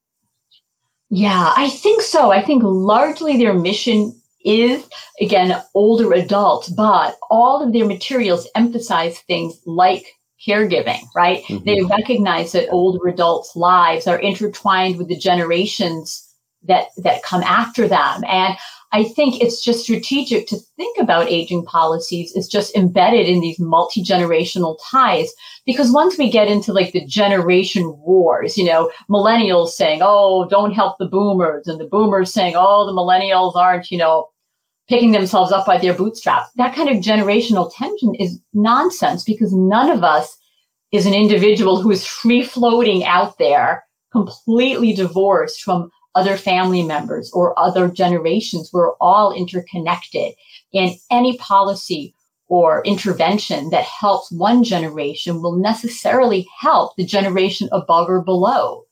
[1.11, 2.33] Yeah, I think so.
[2.33, 4.89] I think largely their mission is
[5.21, 10.07] again older adults, but all of their materials emphasize things like
[10.47, 11.43] caregiving, right?
[11.45, 11.65] Mm-hmm.
[11.65, 16.29] They recognize that older adults' lives are intertwined with the generations
[16.65, 18.25] that that come after them.
[18.29, 18.57] And
[18.95, 23.59] I think it's just strategic to think about aging policies is just embedded in these
[23.59, 25.33] multi-generational ties.
[25.65, 30.73] Because once we get into like the generation wars, you know, millennials saying, oh, don't
[30.73, 34.29] help the boomers, and the boomers saying, oh, the millennials aren't, you know,
[34.89, 36.51] picking themselves up by their bootstraps.
[36.57, 40.37] That kind of generational tension is nonsense because none of us
[40.93, 47.31] is an individual who is free floating out there, completely divorced from other family members
[47.33, 48.71] or other generations.
[48.73, 50.35] We're all interconnected.
[50.75, 52.15] And any policy
[52.49, 58.85] or intervention that helps one generation will necessarily help the generation above or below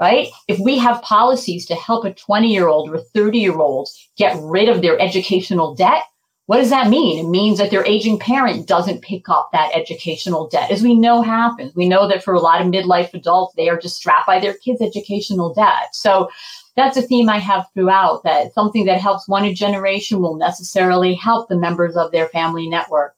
[0.00, 0.28] right?
[0.48, 3.88] If we have policies to help a 20 year old or a 30 year old
[4.16, 6.02] get rid of their educational debt,
[6.46, 7.24] what does that mean?
[7.24, 11.22] It means that their aging parent doesn't pick up that educational debt, as we know
[11.22, 11.76] happens.
[11.76, 14.54] We know that for a lot of midlife adults, they are just strapped by their
[14.54, 15.94] kids' educational debt.
[15.94, 16.28] So
[16.74, 21.48] that's a theme I have throughout that something that helps one generation will necessarily help
[21.48, 23.14] the members of their family network.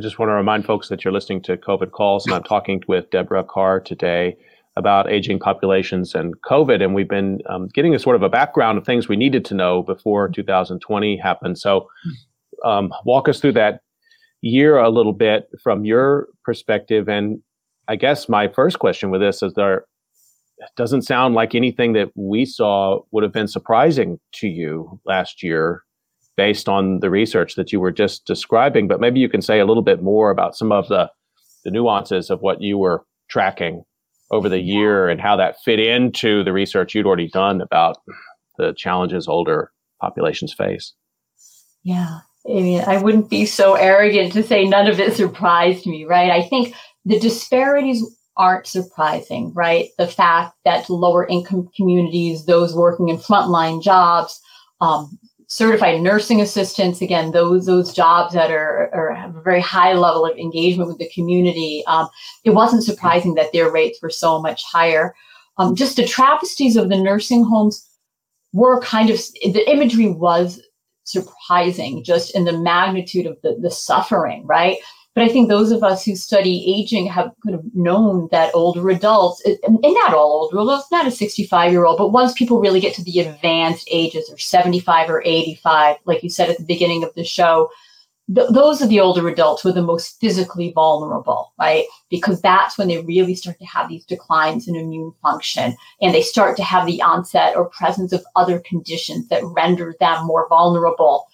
[0.00, 2.82] I just want to remind folks that you're listening to COVID Calls, and I'm talking
[2.88, 4.34] with Deborah Carr today
[4.74, 6.82] about aging populations and COVID.
[6.82, 9.54] And we've been um, getting a sort of a background of things we needed to
[9.54, 11.58] know before 2020 happened.
[11.58, 11.86] So,
[12.64, 13.80] um, walk us through that
[14.40, 17.06] year a little bit from your perspective.
[17.06, 17.42] And
[17.86, 19.84] I guess my first question with this is there
[20.78, 25.82] doesn't sound like anything that we saw would have been surprising to you last year
[26.40, 28.88] based on the research that you were just describing.
[28.88, 31.10] But maybe you can say a little bit more about some of the,
[31.64, 33.84] the nuances of what you were tracking
[34.30, 37.98] over the year and how that fit into the research you'd already done about
[38.56, 39.70] the challenges older
[40.00, 40.94] populations face.
[41.82, 42.20] Yeah.
[42.48, 46.30] I mean, I wouldn't be so arrogant to say none of it surprised me, right?
[46.30, 46.74] I think
[47.04, 48.02] the disparities
[48.38, 49.90] aren't surprising, right?
[49.98, 54.40] The fact that lower income communities, those working in frontline jobs,
[54.80, 55.18] um,
[55.50, 60.24] certified nursing assistants, again, those those jobs that are, are, have a very high level
[60.24, 62.08] of engagement with the community, um,
[62.44, 65.14] it wasn't surprising that their rates were so much higher.
[65.58, 67.84] Um, just the travesties of the nursing homes
[68.52, 70.62] were kind of the imagery was
[71.02, 74.76] surprising just in the magnitude of the, the suffering, right?
[75.14, 78.88] But I think those of us who study aging have kind of known that older
[78.90, 82.80] adults, and not all older adults, not a 65 year old, but once people really
[82.80, 87.02] get to the advanced ages or 75 or 85, like you said at the beginning
[87.02, 87.68] of the show,
[88.34, 91.86] th- those are the older adults who are the most physically vulnerable, right?
[92.08, 96.22] Because that's when they really start to have these declines in immune function and they
[96.22, 101.26] start to have the onset or presence of other conditions that render them more vulnerable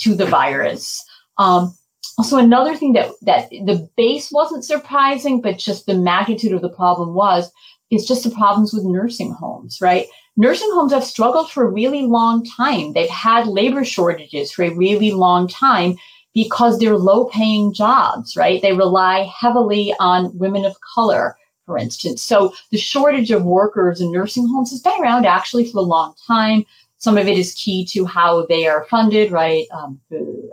[0.00, 1.02] to the virus.
[1.38, 1.74] Um,
[2.18, 6.68] also, another thing that, that the base wasn't surprising, but just the magnitude of the
[6.68, 7.50] problem was,
[7.90, 10.06] is just the problems with nursing homes, right?
[10.36, 12.92] Nursing homes have struggled for a really long time.
[12.92, 15.96] They've had labor shortages for a really long time
[16.34, 18.62] because they're low paying jobs, right?
[18.62, 21.36] They rely heavily on women of color,
[21.66, 22.22] for instance.
[22.22, 26.14] So the shortage of workers in nursing homes has been around actually for a long
[26.26, 26.64] time.
[26.96, 29.66] Some of it is key to how they are funded, right?
[29.72, 30.00] Um,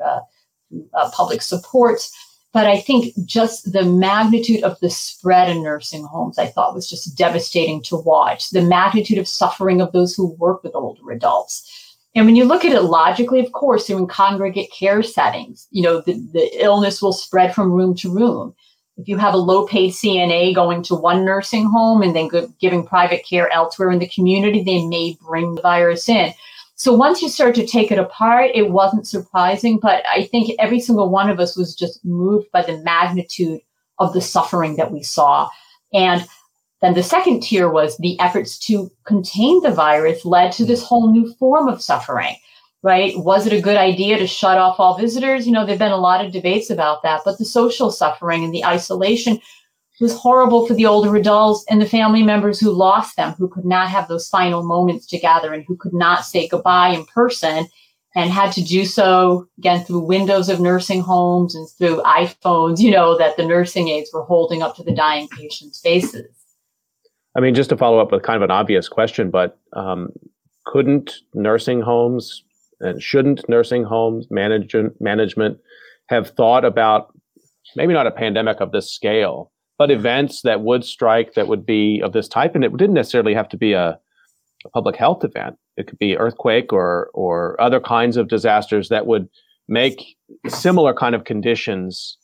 [0.03, 0.20] uh,
[0.93, 2.07] uh, public support.
[2.51, 6.89] But I think just the magnitude of the spread in nursing homes, I thought was
[6.89, 8.49] just devastating to watch.
[8.49, 12.65] The magnitude of suffering of those who work with older adults and when you look
[12.65, 15.67] at it logically, of course, they're in congregate care settings.
[15.72, 18.55] You know, the, the illness will spread from room to room.
[18.97, 22.86] If you have a low paid CNA going to one nursing home and then giving
[22.86, 26.34] private care elsewhere in the community, they may bring the virus in.
[26.80, 30.80] So once you start to take it apart, it wasn't surprising, but I think every
[30.80, 33.60] single one of us was just moved by the magnitude
[34.00, 35.50] of the suffering that we saw.
[35.94, 36.26] And
[36.82, 41.12] then the second tier was the efforts to contain the virus led to this whole
[41.12, 42.38] new form of suffering,
[42.82, 43.14] right?
[43.18, 45.46] Was it a good idea to shut off all visitors?
[45.46, 48.54] You know, there've been a lot of debates about that, but the social suffering and
[48.54, 49.42] the isolation
[50.00, 53.66] was horrible for the older adults and the family members who lost them, who could
[53.66, 57.68] not have those final moments together and who could not say goodbye in person
[58.16, 62.91] and had to do so again through windows of nursing homes and through iPhones, you
[62.91, 66.28] know, that the nursing aides were holding up to the dying patients' faces.
[67.36, 70.10] I mean, just to follow up with kind of an obvious question, but um,
[70.66, 72.43] couldn't nursing homes
[72.80, 75.60] and shouldn't nursing homes management management
[76.08, 77.14] have thought about
[77.76, 82.02] maybe not a pandemic of this scale, but events that would strike that would be
[82.04, 83.98] of this type, and it didn't necessarily have to be a,
[84.66, 85.56] a public health event.
[85.78, 89.28] It could be earthquake or or other kinds of disasters that would
[89.68, 90.16] make
[90.48, 92.18] similar kind of conditions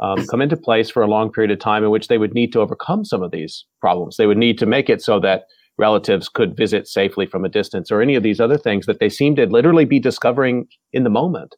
[0.00, 2.52] um, come into place for a long period of time in which they would need
[2.54, 4.16] to overcome some of these problems.
[4.16, 5.44] They would need to make it so that
[5.78, 9.08] relatives could visit safely from a distance or any of these other things that they
[9.08, 11.54] seem to literally be discovering in the moment.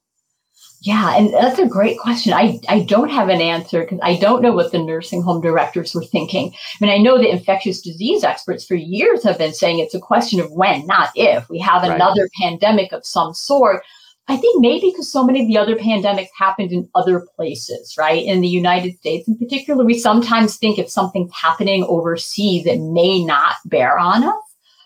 [0.85, 2.35] Yeah, and that's a great question.
[2.35, 5.95] I, I don't have an answer because I don't know what the nursing home directors
[5.95, 6.53] were thinking.
[6.53, 10.01] I mean, I know the infectious disease experts for years have been saying it's a
[10.01, 11.49] question of when, not if.
[11.49, 12.31] We have another right.
[12.39, 13.83] pandemic of some sort.
[14.29, 18.23] I think maybe because so many of the other pandemics happened in other places, right?
[18.23, 23.25] In the United States in particular, we sometimes think if something's happening overseas, it may
[23.25, 24.35] not bear on us.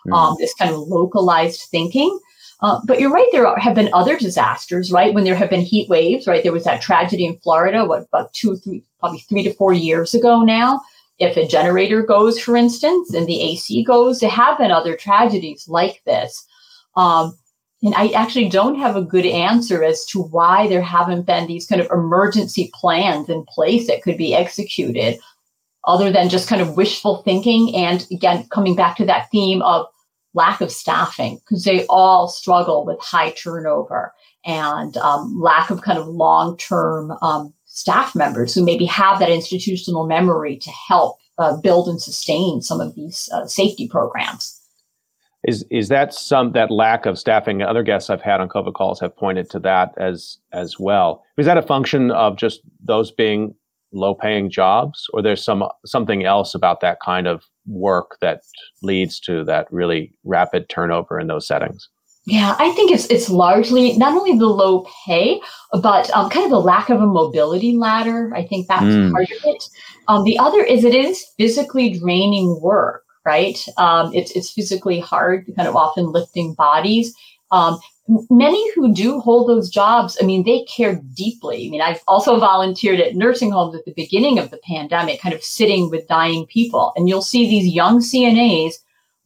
[0.06, 0.12] Mm.
[0.12, 2.16] Um, this kind of localized thinking.
[2.60, 5.14] Uh, but you're right, there are, have been other disasters, right?
[5.14, 6.42] When there have been heat waves, right?
[6.42, 10.12] There was that tragedy in Florida, what, about two, three, probably three to four years
[10.12, 10.80] ago now.
[11.18, 15.68] If a generator goes, for instance, and the AC goes, there have been other tragedies
[15.68, 16.46] like this.
[16.96, 17.36] Um,
[17.82, 21.66] and I actually don't have a good answer as to why there haven't been these
[21.66, 25.18] kind of emergency plans in place that could be executed,
[25.84, 27.74] other than just kind of wishful thinking.
[27.76, 29.86] And again, coming back to that theme of
[30.34, 34.12] lack of staffing, because they all struggle with high turnover
[34.44, 39.30] and um, lack of kind of long term um, staff members who maybe have that
[39.30, 44.54] institutional memory to help uh, build and sustain some of these uh, safety programs.
[45.46, 47.62] Is is that some that lack of staffing?
[47.62, 51.24] Other guests I've had on COVID calls have pointed to that as as well.
[51.36, 53.54] Is that a function of just those being
[53.92, 58.42] low paying jobs, or there's some something else about that kind of work that
[58.82, 61.88] leads to that really rapid turnover in those settings?
[62.28, 65.40] Yeah, I think it's it's largely not only the low pay,
[65.72, 68.30] but um, kind of the lack of a mobility ladder.
[68.34, 69.10] I think that's mm.
[69.12, 69.64] part of it.
[70.08, 73.58] Um, the other is it is physically draining work, right?
[73.78, 77.14] Um, it's it's physically hard, kind of often lifting bodies.
[78.30, 81.66] Many who do hold those jobs, I mean, they care deeply.
[81.66, 85.34] I mean, I've also volunteered at nursing homes at the beginning of the pandemic, kind
[85.34, 88.74] of sitting with dying people, and you'll see these young CNAs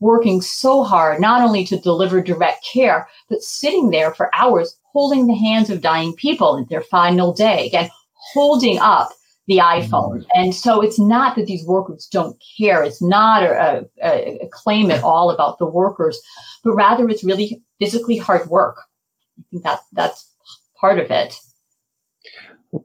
[0.01, 5.27] working so hard, not only to deliver direct care, but sitting there for hours holding
[5.27, 7.89] the hands of dying people in their final day, again,
[8.35, 9.11] holding up
[9.47, 10.19] the iPhone.
[10.19, 10.41] Mm-hmm.
[10.41, 12.83] And so it's not that these workers don't care.
[12.83, 16.21] It's not a, a, a, claim at all about the workers,
[16.63, 18.77] but rather it's really physically hard work.
[19.39, 20.31] I think that that's
[20.81, 21.35] part of it.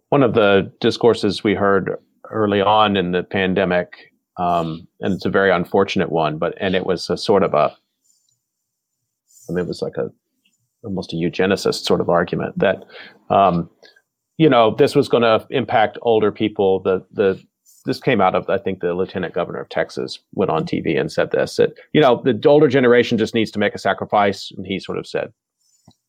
[0.09, 1.91] One of the discourses we heard
[2.29, 6.37] early on in the pandemic um, and it's a very unfortunate one.
[6.37, 7.75] But and it was a sort of a,
[9.49, 10.09] I mean, it was like a
[10.83, 12.85] almost a eugenicist sort of argument that,
[13.29, 13.69] um,
[14.37, 16.81] you know, this was going to impact older people.
[16.81, 17.41] The the
[17.87, 21.11] this came out of I think the lieutenant governor of Texas went on TV and
[21.11, 24.67] said this that you know the older generation just needs to make a sacrifice, and
[24.67, 25.33] he sort of said,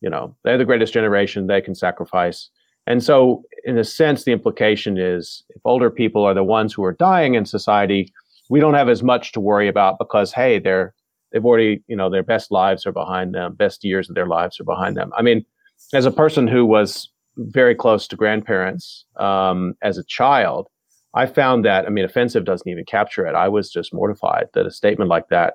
[0.02, 2.50] you know, they're the greatest generation; they can sacrifice.
[2.86, 6.84] And so, in a sense, the implication is if older people are the ones who
[6.84, 8.12] are dying in society,
[8.50, 10.94] we don't have as much to worry about because, hey, they're
[11.32, 14.58] they've already, you know, their best lives are behind them, best years of their lives
[14.58, 15.12] are behind them.
[15.16, 15.44] I mean,
[15.92, 20.68] as a person who was very close to grandparents um, as a child,
[21.14, 23.34] I found that, I mean, offensive doesn't even capture it.
[23.34, 25.54] I was just mortified that a statement like that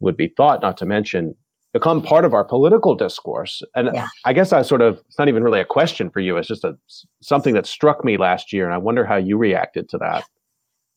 [0.00, 1.34] would be thought, not to mention
[1.72, 3.62] become part of our political discourse.
[3.74, 4.08] And yeah.
[4.26, 6.36] I guess I sort of, it's not even really a question for you.
[6.36, 6.76] It's just a,
[7.22, 8.66] something that struck me last year.
[8.66, 10.24] And I wonder how you reacted to that.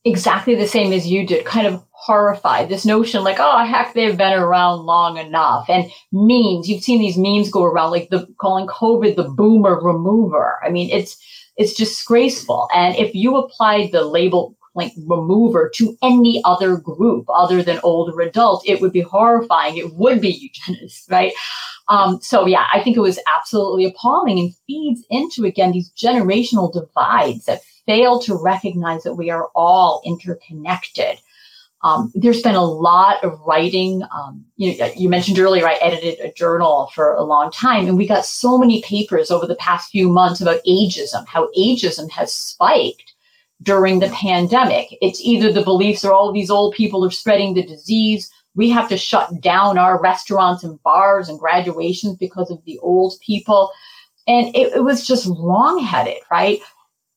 [0.04, 2.68] Exactly the same as you did, kind of horrified.
[2.68, 5.68] This notion like, oh, heck, they've been around long enough.
[5.70, 10.58] And memes, you've seen these memes go around, like the calling COVID the boomer remover.
[10.62, 11.16] I mean, it's,
[11.56, 12.68] it's disgraceful.
[12.74, 18.20] And if you applied the label like remover to any other group other than older
[18.20, 19.76] adult, it would be horrifying.
[19.78, 20.28] It would be
[20.68, 21.32] eugenist, right?
[21.88, 26.72] Um, so yeah, I think it was absolutely appalling and feeds into again these generational
[26.72, 31.18] divides that fail to recognize that we are all interconnected.
[31.82, 34.02] Um, there's been a lot of writing.
[34.10, 38.08] Um, you, you, mentioned earlier, I edited a journal for a long time, and we
[38.08, 43.14] got so many papers over the past few months about ageism, how ageism has spiked
[43.62, 44.96] during the pandemic.
[45.00, 48.30] It's either the beliefs that all these old people are spreading the disease.
[48.54, 53.14] We have to shut down our restaurants and bars and graduations because of the old
[53.20, 53.70] people.
[54.26, 56.60] And it, it was just wrongheaded, right?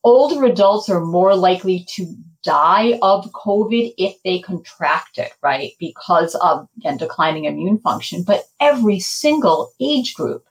[0.03, 5.73] Older adults are more likely to die of COVID if they contract it, right?
[5.79, 8.23] Because of, again, declining immune function.
[8.23, 10.45] But every single age group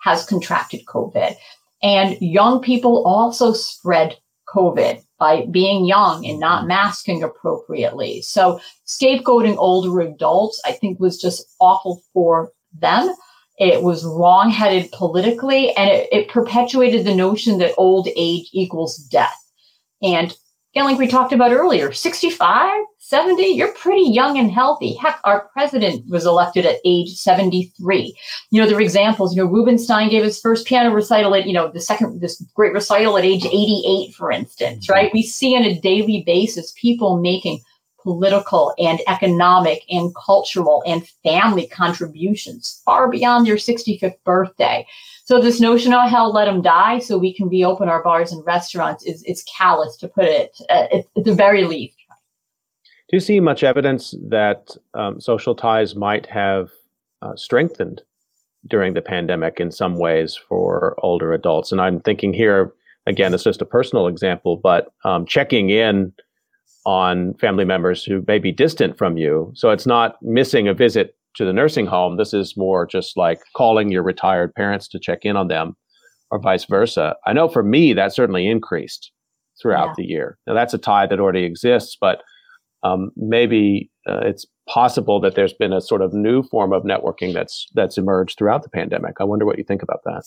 [0.00, 1.36] has contracted COVID.
[1.82, 4.16] And young people also spread
[4.48, 6.68] COVID by being young and not mm-hmm.
[6.68, 8.22] masking appropriately.
[8.22, 13.14] So scapegoating older adults, I think, was just awful for them.
[13.58, 19.36] It was wrongheaded politically, and it, it perpetuated the notion that old age equals death.
[20.02, 20.34] And
[20.76, 24.92] again, like we talked about earlier, 65, 70, you're pretty young and healthy.
[24.92, 28.14] Heck, our president was elected at age 73.
[28.50, 31.54] You know, there are examples, you know, Rubinstein gave his first piano recital at, you
[31.54, 34.92] know, the second, this great recital at age 88, for instance, mm-hmm.
[34.92, 35.10] right?
[35.14, 37.62] We see on a daily basis people making
[38.02, 44.86] political and economic and cultural and family contributions far beyond their 65th birthday.
[45.26, 48.46] So this notion, of hell, let them die, so we can reopen our bars and
[48.46, 51.96] restaurants, is is callous to put it uh, at, at the very least.
[53.08, 56.70] Do you see much evidence that um, social ties might have
[57.22, 58.02] uh, strengthened
[58.68, 61.72] during the pandemic in some ways for older adults?
[61.72, 62.72] And I'm thinking here
[63.06, 66.12] again, it's just a personal example, but um, checking in
[66.84, 69.50] on family members who may be distant from you.
[69.54, 72.16] So it's not missing a visit to the nursing home.
[72.16, 75.76] This is more just like calling your retired parents to check in on them
[76.30, 77.16] or vice versa.
[77.26, 79.12] I know for me, that certainly increased
[79.60, 79.94] throughout yeah.
[79.96, 80.38] the year.
[80.46, 82.22] Now, that's a tie that already exists, but
[82.82, 87.32] um, maybe uh, it's possible that there's been a sort of new form of networking
[87.32, 89.14] that's that's emerged throughout the pandemic.
[89.20, 90.24] I wonder what you think about that.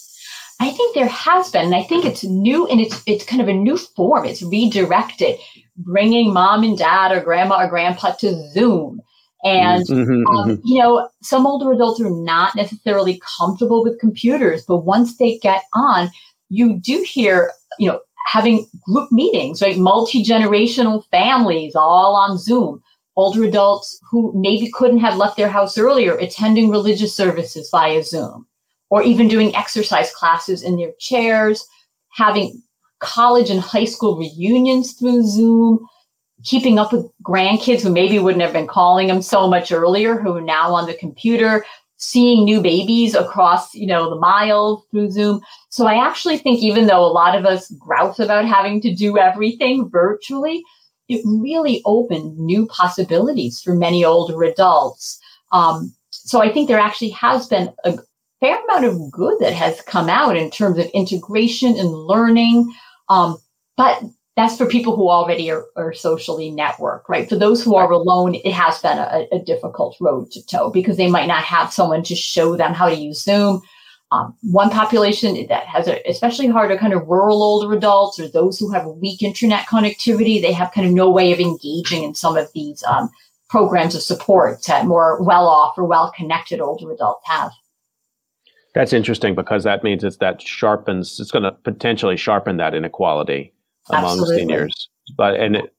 [0.61, 3.47] I think there has been, and I think it's new and it's it's kind of
[3.47, 4.25] a new form.
[4.25, 5.37] It's redirected,
[5.77, 9.01] bringing mom and dad or grandma or grandpa to Zoom.
[9.43, 10.61] And, mm-hmm, um, mm-hmm.
[10.65, 15.63] you know, some older adults are not necessarily comfortable with computers, but once they get
[15.73, 16.09] on,
[16.49, 19.77] you do hear, you know, having group meetings, right?
[19.77, 22.81] Multi generational families all on Zoom
[23.19, 28.47] older adults who maybe couldn't have left their house earlier attending religious services via Zoom,
[28.89, 31.67] or even doing exercise classes in their chairs,
[32.13, 32.63] having
[32.99, 35.85] college and high school reunions through Zoom,
[36.43, 40.35] keeping up with grandkids who maybe wouldn't have been calling them so much earlier, who
[40.37, 41.65] are now on the computer,
[41.97, 45.41] seeing new babies across, you know, the mile through Zoom.
[45.69, 49.17] So I actually think even though a lot of us grouse about having to do
[49.17, 50.63] everything virtually,
[51.09, 55.19] it really opened new possibilities for many older adults.
[55.51, 57.97] Um, so I think there actually has been a
[58.39, 62.73] fair amount of good that has come out in terms of integration and learning.
[63.09, 63.37] Um,
[63.75, 64.03] but
[64.39, 67.27] that's for people who already are, are, socially networked, right?
[67.27, 70.95] For those who are alone, it has been a, a, difficult road to toe because
[70.95, 73.61] they might not have someone to show them how to use Zoom.
[74.13, 78.29] Um, one population that has it especially hard are kind of rural older adults or
[78.29, 80.41] those who have weak internet connectivity.
[80.41, 83.09] They have kind of no way of engaging in some of these um,
[83.49, 87.51] programs of support that more well off or well connected older adults have.
[88.73, 93.53] That's interesting because that means it's that sharpens, it's going to potentially sharpen that inequality
[93.89, 94.37] among Absolutely.
[94.37, 94.89] seniors.
[95.17, 95.73] But, and it,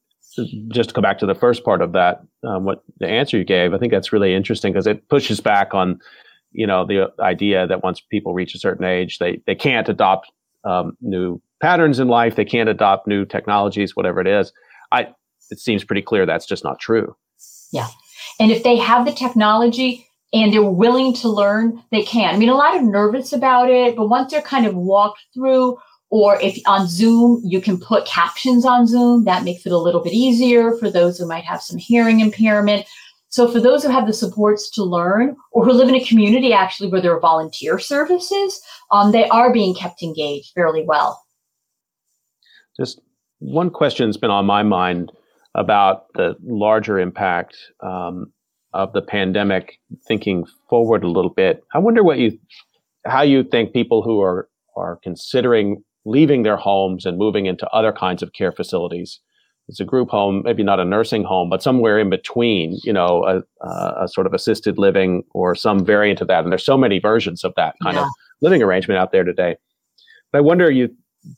[0.68, 3.44] just to go back to the first part of that, um, what the answer you
[3.44, 6.00] gave, I think that's really interesting because it pushes back on,
[6.52, 10.30] you know, the idea that once people reach a certain age, they, they can't adopt
[10.64, 14.52] um, new patterns in life, they can't adopt new technologies, whatever it is.
[14.92, 15.08] I,
[15.50, 17.14] it seems pretty clear that's just not true.
[17.72, 17.88] Yeah.
[18.38, 22.34] And if they have the technology, and they're willing to learn, they can.
[22.34, 25.76] I mean, a lot of nervous about it, but once they're kind of walked through,
[26.10, 30.02] or if on Zoom, you can put captions on Zoom, that makes it a little
[30.02, 32.86] bit easier for those who might have some hearing impairment.
[33.28, 36.52] So for those who have the supports to learn or who live in a community
[36.52, 41.22] actually where there are volunteer services, um, they are being kept engaged fairly well.
[42.76, 43.00] Just
[43.38, 45.12] one question that's been on my mind
[45.54, 48.32] about the larger impact um,
[48.72, 52.38] of the pandemic, thinking forward a little bit, I wonder what you,
[53.04, 57.92] how you think people who are are considering leaving their homes and moving into other
[57.92, 59.20] kinds of care facilities.
[59.68, 63.24] It's a group home, maybe not a nursing home, but somewhere in between, you know,
[63.24, 63.66] a,
[64.02, 66.42] a sort of assisted living or some variant of that.
[66.42, 68.02] And there's so many versions of that kind yeah.
[68.02, 68.08] of
[68.42, 69.56] living arrangement out there today.
[70.32, 70.88] But I wonder, you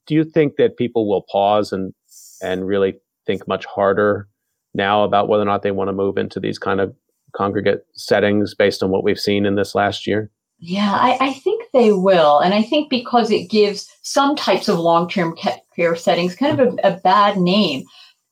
[0.06, 1.92] do you think that people will pause and
[2.40, 2.94] and really
[3.26, 4.28] think much harder
[4.74, 6.94] now about whether or not they want to move into these kind of
[7.32, 10.30] congregate settings based on what we've seen in this last year?
[10.58, 12.38] Yeah, I, I think they will.
[12.40, 15.36] And I think because it gives some types of long term
[15.74, 17.84] care settings kind of a, a bad name.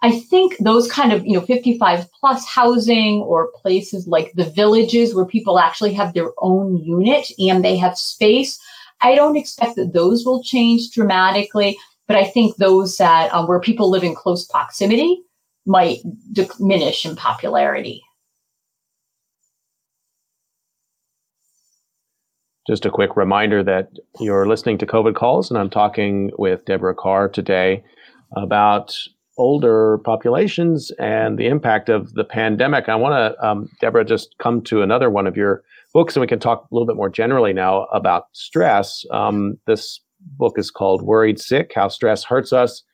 [0.03, 5.15] I think those kind of, you know, 55 plus housing or places like the villages
[5.15, 8.59] where people actually have their own unit and they have space,
[9.03, 11.77] I don't expect that those will change dramatically.
[12.09, 15.23] But I think those that um, where people live in close proximity
[15.67, 15.99] might
[16.33, 18.03] diminish in popularity.
[22.71, 23.91] Just a quick reminder that
[24.21, 27.83] you're listening to COVID Calls, and I'm talking with Deborah Carr today
[28.37, 28.97] about
[29.37, 32.89] older populations and the impact of the pandemic.
[32.89, 36.29] I want to, um, Deborah, just come to another one of your books, and we
[36.29, 39.05] can talk a little bit more generally now about stress.
[39.11, 39.99] Um, this
[40.39, 42.85] book is called Worried Sick How Stress Hurts Us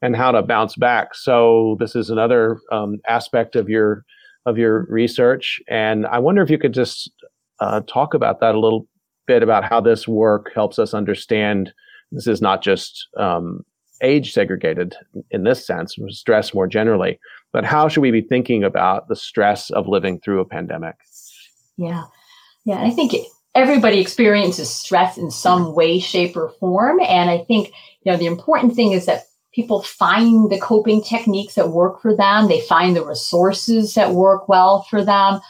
[0.00, 1.16] and How to Bounce Back.
[1.16, 4.04] So, this is another um, aspect of your
[4.46, 5.60] of your research.
[5.68, 7.10] And I wonder if you could just
[7.58, 8.86] uh, talk about that a little
[9.26, 11.72] bit about how this work helps us understand
[12.12, 13.64] this is not just um,
[14.02, 14.94] age segregated
[15.30, 17.18] in this sense, stress more generally,
[17.52, 20.96] but how should we be thinking about the stress of living through a pandemic?
[21.76, 22.04] Yeah.
[22.64, 22.82] Yeah.
[22.82, 23.14] I think
[23.54, 27.00] everybody experiences stress in some way, shape, or form.
[27.00, 27.68] And I think,
[28.02, 32.16] you know, the important thing is that people find the coping techniques that work for
[32.16, 35.40] them, they find the resources that work well for them.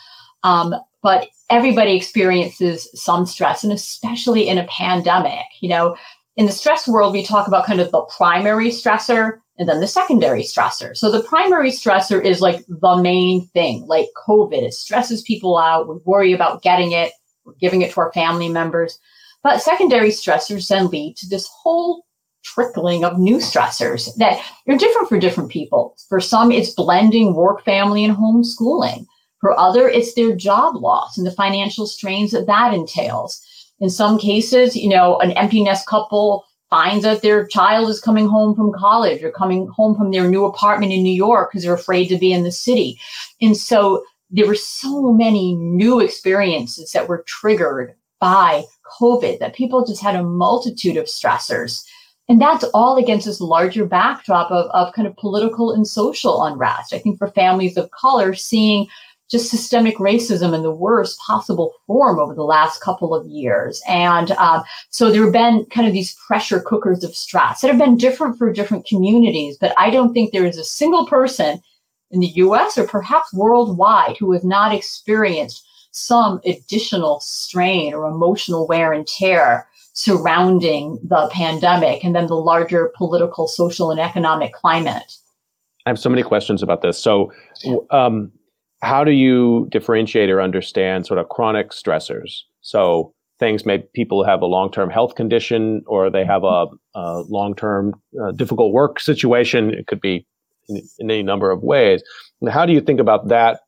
[0.43, 5.97] Um, but everybody experiences some stress and especially in a pandemic you know?
[6.37, 9.87] In the stress world we talk about kind of the primary stressor and then the
[9.87, 10.97] secondary stressor.
[10.97, 14.63] So the primary stressor is like the main thing like covid.
[14.63, 15.89] It stresses people out.
[15.89, 17.13] We worry about getting it.
[17.45, 18.99] We're giving it to our family members.
[19.43, 22.05] But secondary stressors then lead to this whole
[22.43, 25.97] trickling of new stressors that are different for different people.
[26.09, 29.07] For some it's blending work family and homeschooling
[29.45, 33.43] for other, it's their job loss and the financial strains that that entails.
[33.79, 38.27] In some cases, you know, an empty nest couple finds that their child is coming
[38.27, 41.75] home from college or coming home from their new apartment in New York because they're
[41.75, 42.99] afraid to be in the city.
[43.43, 48.65] And so there were so many new experiences that were triggered by
[48.99, 51.85] COVID that people just had a multitude of stressors.
[52.31, 56.95] And that's all against this larger backdrop of, of kind of political and social unrest.
[56.95, 58.87] I think for families of color, seeing
[59.31, 63.83] just systemic racism in the worst possible form over the last couple of years.
[63.89, 67.79] And um, so there have been kind of these pressure cookers of stress that have
[67.79, 69.57] been different for different communities.
[69.59, 71.63] But I don't think there is a single person
[72.11, 78.67] in the US or perhaps worldwide who has not experienced some additional strain or emotional
[78.67, 85.17] wear and tear surrounding the pandemic and then the larger political, social, and economic climate.
[85.87, 86.99] I have so many questions about this.
[86.99, 87.33] So,
[87.91, 88.33] um,
[88.85, 92.41] how do you differentiate or understand sort of chronic stressors?
[92.61, 97.95] So things may people have a long-term health condition or they have a, a long-term
[98.23, 99.73] uh, difficult work situation.
[99.73, 100.27] It could be
[100.69, 102.03] in, in any number of ways.
[102.49, 103.61] How do you think about that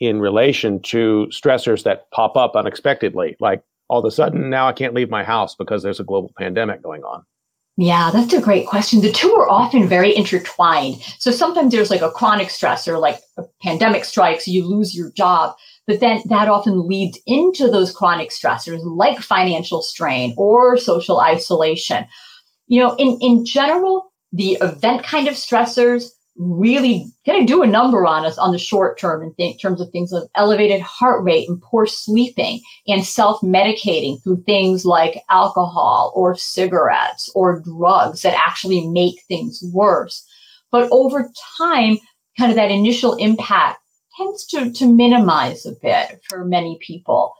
[0.00, 4.72] in relation to stressors that pop up unexpectedly, like all of a sudden now I
[4.72, 7.24] can't leave my house because there's a global pandemic going on?
[7.76, 9.00] Yeah, that's a great question.
[9.00, 11.00] The two are often very intertwined.
[11.18, 15.56] So sometimes there's like a chronic stressor, like a pandemic strikes, you lose your job.
[15.86, 22.06] But then that often leads into those chronic stressors like financial strain or social isolation.
[22.66, 26.10] You know, in, in general, the event kind of stressors
[26.40, 29.78] really going to do a number on us on the short term in th- terms
[29.78, 36.12] of things like elevated heart rate and poor sleeping and self-medicating through things like alcohol
[36.16, 40.26] or cigarettes or drugs that actually make things worse.
[40.72, 41.98] But over time,
[42.38, 43.80] kind of that initial impact
[44.16, 47.34] tends to, to minimize a bit for many people.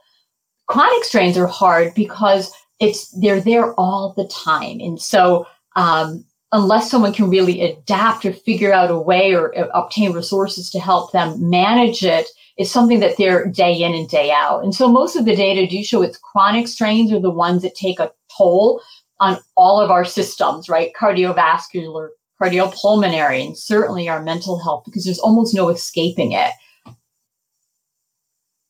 [0.67, 4.79] Chronic strains are hard because it's they're there all the time.
[4.79, 9.67] And so um, unless someone can really adapt or figure out a way or uh,
[9.73, 12.27] obtain resources to help them manage it,
[12.57, 14.63] it's something that they're day in and day out.
[14.63, 17.75] And so most of the data do show it's chronic strains are the ones that
[17.75, 18.81] take a toll
[19.19, 20.91] on all of our systems, right?
[20.99, 22.09] Cardiovascular,
[22.41, 26.51] cardiopulmonary, and certainly our mental health, because there's almost no escaping it.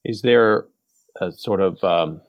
[0.03, 0.65] Is there
[1.19, 2.21] a sort of um,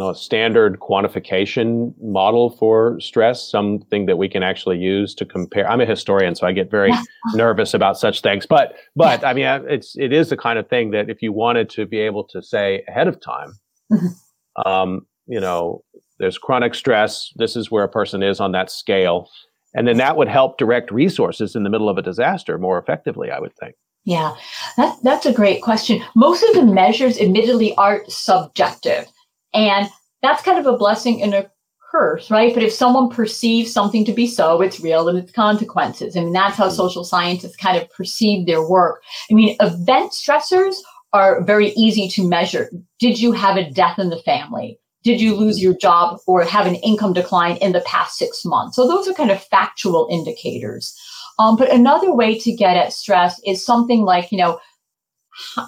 [0.00, 5.68] know, a standard quantification model for stress, something that we can actually use to compare.
[5.68, 6.92] I'm a historian, so I get very
[7.34, 8.46] nervous about such things.
[8.46, 9.24] But, but.
[9.24, 11.98] I mean, it's it is the kind of thing that if you wanted to be
[11.98, 13.58] able to say ahead of time,
[13.92, 14.68] mm-hmm.
[14.68, 15.82] um, you know,
[16.18, 17.32] there's chronic stress.
[17.36, 19.28] This is where a person is on that scale,
[19.74, 23.30] and then that would help direct resources in the middle of a disaster more effectively.
[23.30, 23.74] I would think.
[24.04, 24.34] Yeah,
[24.76, 26.02] that, that's a great question.
[26.16, 29.06] Most of the measures, admittedly, are subjective.
[29.54, 29.88] And
[30.22, 31.50] that's kind of a blessing and a
[31.92, 32.54] curse, right?
[32.54, 36.16] But if someone perceives something to be so, it's real and it's consequences.
[36.16, 36.74] I mean, that's how hmm.
[36.74, 39.02] social scientists kind of perceive their work.
[39.30, 40.76] I mean, event stressors
[41.12, 42.70] are very easy to measure.
[42.98, 44.78] Did you have a death in the family?
[45.04, 48.76] Did you lose your job or have an income decline in the past six months?
[48.76, 50.96] So those are kind of factual indicators.
[51.38, 54.60] Um, but another way to get at stress is something like, you know,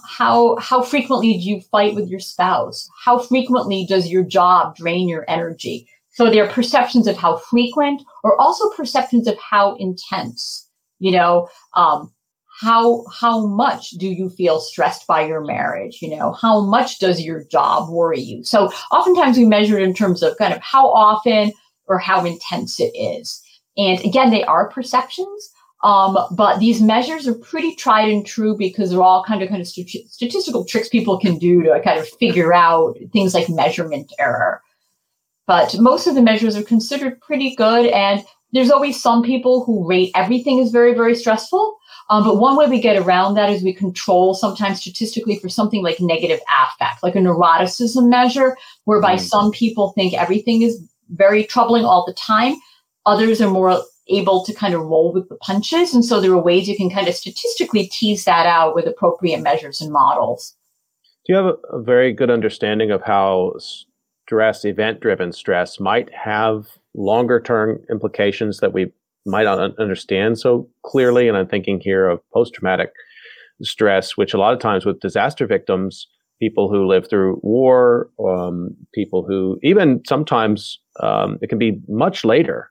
[0.09, 2.89] how how frequently do you fight with your spouse?
[3.03, 5.89] How frequently does your job drain your energy?
[6.13, 10.69] So there are perceptions of how frequent or also perceptions of how intense?
[10.99, 12.13] You know um,
[12.61, 16.01] how how much do you feel stressed by your marriage?
[16.01, 18.45] You know how much does your job worry you?
[18.45, 21.53] So oftentimes we measure it in terms of kind of how often
[21.87, 23.43] or how intense it is.
[23.77, 25.51] And again they are perceptions
[25.83, 29.61] um, but these measures are pretty tried and true because they're all kind of kind
[29.61, 34.13] of st- statistical tricks people can do to kind of figure out things like measurement
[34.19, 34.63] error.
[35.47, 39.87] But most of the measures are considered pretty good, and there's always some people who
[39.87, 41.77] rate everything as very very stressful.
[42.11, 45.83] Um, but one way we get around that is we control sometimes statistically for something
[45.83, 49.21] like negative affect, like a neuroticism measure, whereby mm.
[49.21, 52.57] some people think everything is very troubling all the time.
[53.07, 55.95] Others are more able to kind of roll with the punches.
[55.95, 59.41] And so there are ways you can kind of statistically tease that out with appropriate
[59.41, 60.55] measures and models.
[61.27, 63.55] Do you have a, a very good understanding of how
[64.27, 68.93] stress, event driven stress, might have longer term implications that we
[69.25, 71.29] might not understand so clearly?
[71.29, 72.91] And I'm thinking here of post traumatic
[73.63, 76.07] stress, which a lot of times with disaster victims,
[76.41, 82.23] people who live through war, um, people who even sometimes um, it can be much
[82.23, 82.71] later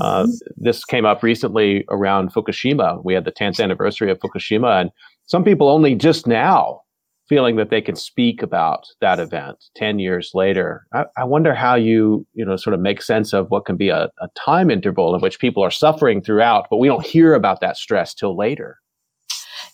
[0.00, 0.30] uh, mm-hmm.
[0.56, 3.04] this came up recently around Fukushima.
[3.04, 4.90] We had the 10th anniversary of Fukushima, and
[5.26, 6.80] some people only just now
[7.28, 10.86] feeling that they can speak about that event 10 years later.
[10.92, 13.88] I, I wonder how you, you know, sort of make sense of what can be
[13.88, 17.60] a, a time interval in which people are suffering throughout, but we don't hear about
[17.60, 18.78] that stress till later.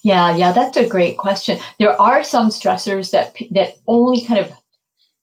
[0.03, 1.59] Yeah, yeah, that's a great question.
[1.79, 4.51] There are some stressors that that only kind of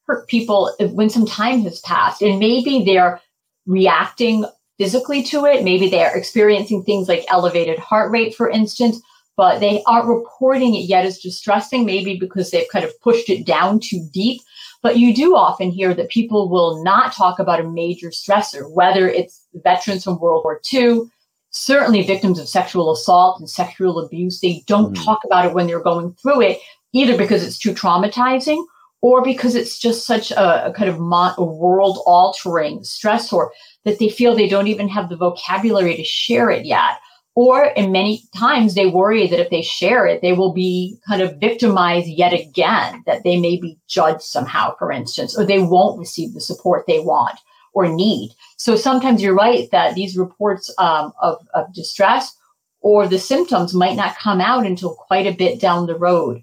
[0.05, 3.19] hurt people when some time has passed, and maybe they're
[3.65, 4.45] reacting
[4.77, 5.63] physically to it.
[5.63, 9.01] Maybe they are experiencing things like elevated heart rate, for instance,
[9.35, 13.45] but they aren't reporting it yet as distressing, maybe because they've kind of pushed it
[13.45, 14.41] down too deep.
[14.81, 19.07] But you do often hear that people will not talk about a major stressor, whether
[19.07, 21.03] it's veterans from World War II,
[21.51, 24.39] certainly victims of sexual assault and sexual abuse.
[24.39, 25.03] They don't mm.
[25.03, 26.59] talk about it when they're going through it,
[26.93, 28.63] either because it's too traumatizing
[29.01, 33.49] or because it's just such a, a kind of mon- world altering stressor
[33.87, 36.99] that they feel they don't even have the vocabulary to share it yet.
[37.35, 41.21] Or, in many times, they worry that if they share it, they will be kind
[41.21, 45.99] of victimized yet again, that they may be judged somehow, for instance, or they won't
[45.99, 47.39] receive the support they want
[47.73, 48.31] or need.
[48.57, 52.35] So sometimes you're right that these reports um, of, of distress
[52.81, 56.41] or the symptoms might not come out until quite a bit down the road.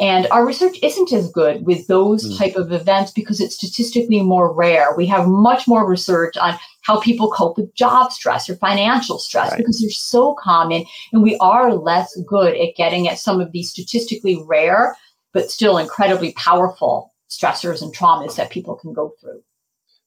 [0.00, 2.36] And our research isn't as good with those mm.
[2.36, 4.92] type of events because it's statistically more rare.
[4.96, 9.50] We have much more research on how people cope with job stress or financial stress
[9.50, 9.58] right.
[9.58, 13.70] because they're so common and we are less good at getting at some of these
[13.70, 14.96] statistically rare
[15.32, 19.42] but still incredibly powerful stressors and traumas that people can go through.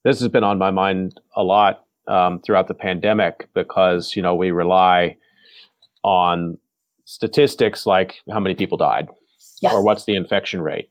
[0.03, 4.35] This has been on my mind a lot um, throughout the pandemic because you know
[4.35, 5.17] we rely
[6.03, 6.57] on
[7.05, 9.07] statistics like how many people died
[9.61, 9.73] yes.
[9.73, 10.89] or what's the infection rate.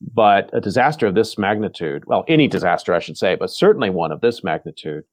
[0.00, 4.12] But a disaster of this magnitude, well, any disaster, I should say, but certainly one
[4.12, 5.04] of this magnitude,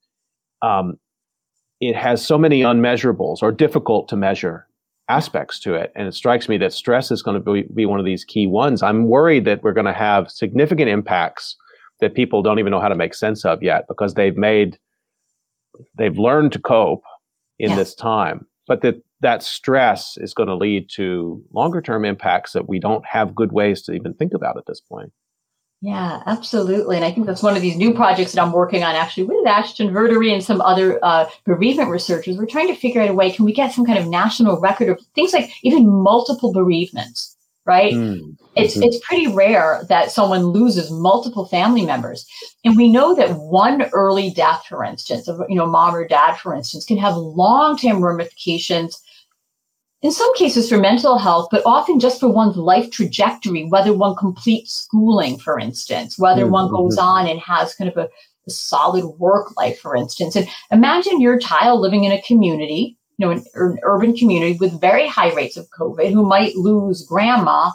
[0.64, 0.98] um,
[1.80, 4.68] it has so many unmeasurables or difficult to measure
[5.10, 5.92] aspects to it.
[5.96, 8.48] And it strikes me that stress is going to be, be one of these key
[8.48, 8.82] ones.
[8.82, 11.58] I'm worried that we're going to have significant impacts
[12.00, 14.80] that people don't even know how to make sense of yet because they've made,
[15.98, 17.04] they've learned to cope
[17.60, 17.76] in yeah.
[17.76, 22.68] this time, but that that stress is going to lead to longer term impacts that
[22.68, 25.14] we don't have good ways to even think about at this point.
[25.84, 26.96] Yeah, absolutely.
[26.96, 29.46] And I think that's one of these new projects that I'm working on actually with
[29.46, 32.38] Ashton Verdery and some other uh, bereavement researchers.
[32.38, 34.88] We're trying to figure out a way, can we get some kind of national record
[34.88, 37.36] of things like even multiple bereavements?
[37.66, 37.94] right?
[37.94, 38.38] Mm.
[38.56, 38.84] It's mm-hmm.
[38.84, 42.26] it's pretty rare that someone loses multiple family members,
[42.64, 46.36] and we know that one early death, for instance, of you know mom or dad,
[46.36, 49.02] for instance, can have long term ramifications
[50.04, 54.16] in some cases for mental health, but often just for one's life trajectory, whether one
[54.16, 56.52] completes schooling, for instance, whether mm-hmm.
[56.52, 58.10] one goes on and has kind of a,
[58.46, 60.36] a, solid work life, for instance.
[60.36, 64.80] And imagine your child living in a community, you know, an, an urban community with
[64.80, 67.72] very high rates of COVID who might lose grandma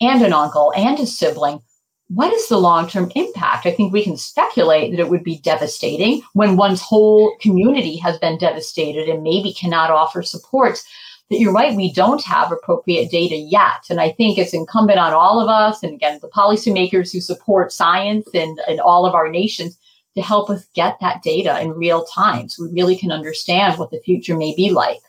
[0.00, 1.60] and an uncle and a sibling.
[2.06, 3.66] What is the long term impact?
[3.66, 8.18] I think we can speculate that it would be devastating when one's whole community has
[8.18, 10.84] been devastated and maybe cannot offer supports
[11.32, 13.84] that you're right, we don't have appropriate data yet.
[13.90, 17.72] And I think it's incumbent on all of us, and again, the policymakers who support
[17.72, 19.76] science and, and all of our nations
[20.14, 23.90] to help us get that data in real time so we really can understand what
[23.90, 25.00] the future may be like.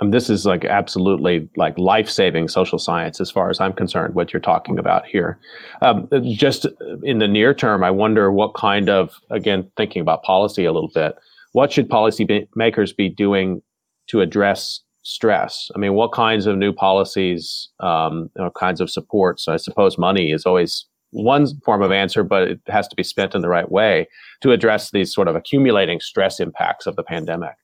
[0.00, 4.32] Um, this is like absolutely like life-saving social science as far as I'm concerned, what
[4.32, 5.38] you're talking about here.
[5.82, 6.66] Um, just
[7.02, 10.90] in the near term, I wonder what kind of, again, thinking about policy a little
[10.94, 11.16] bit,
[11.52, 13.62] what should policymakers be doing
[14.08, 15.70] to address stress?
[15.74, 19.48] I mean, what kinds of new policies, um, know, kinds of supports?
[19.48, 23.34] I suppose money is always one form of answer, but it has to be spent
[23.34, 24.08] in the right way
[24.42, 27.54] to address these sort of accumulating stress impacts of the pandemic.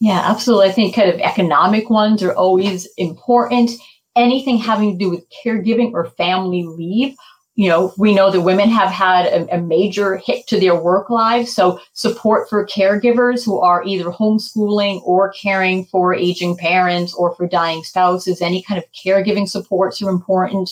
[0.00, 0.68] Yeah, absolutely.
[0.68, 3.70] I think kind of economic ones are always important.
[4.16, 7.14] Anything having to do with caregiving or family leave
[7.54, 11.10] you know, we know that women have had a, a, major hit to their work
[11.10, 11.54] lives.
[11.54, 17.46] So support for caregivers who are either homeschooling or caring for aging parents or for
[17.46, 20.70] dying spouses, any kind of caregiving supports are important.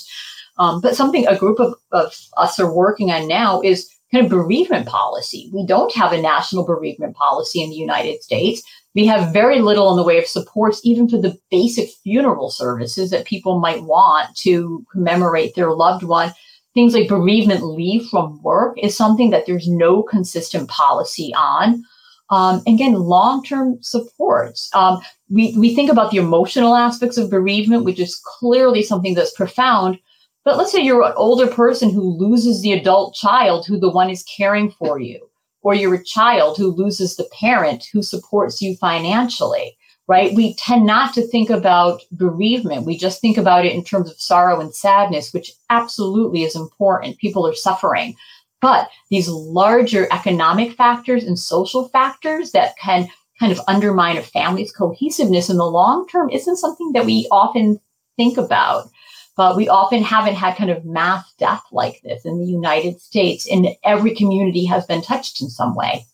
[0.59, 4.31] Um, but something a group of, of us are working on now is kind of
[4.31, 5.51] bereavement policy.
[5.53, 8.63] We don't have a national bereavement policy in the United States.
[8.95, 13.11] We have very little in the way of supports, even for the basic funeral services
[13.11, 16.33] that people might want to commemorate their loved one
[16.75, 21.85] things like bereavement leave from work is something that there's no consistent policy on.
[22.31, 24.71] Um, again, long-term supports.
[24.73, 29.35] Um, we, we think about the emotional aspects of bereavement, which is clearly something that's
[29.35, 29.99] profound.
[30.45, 34.11] But let's say you're an older person who loses the adult child who the one
[34.11, 35.29] is caring for you,
[35.63, 39.77] or you're a child who loses the parent who supports you financially
[40.11, 40.35] right?
[40.35, 42.85] We tend not to think about bereavement.
[42.85, 47.19] We just think about it in terms of sorrow and sadness, which absolutely is important.
[47.19, 48.17] People are suffering.
[48.61, 53.07] But these larger economic factors and social factors that can
[53.39, 57.79] kind of undermine a family's cohesiveness in the long term isn't something that we often
[58.17, 58.91] think about.
[59.37, 63.49] But we often haven't had kind of mass death like this in the United States,
[63.49, 66.05] and every community has been touched in some way.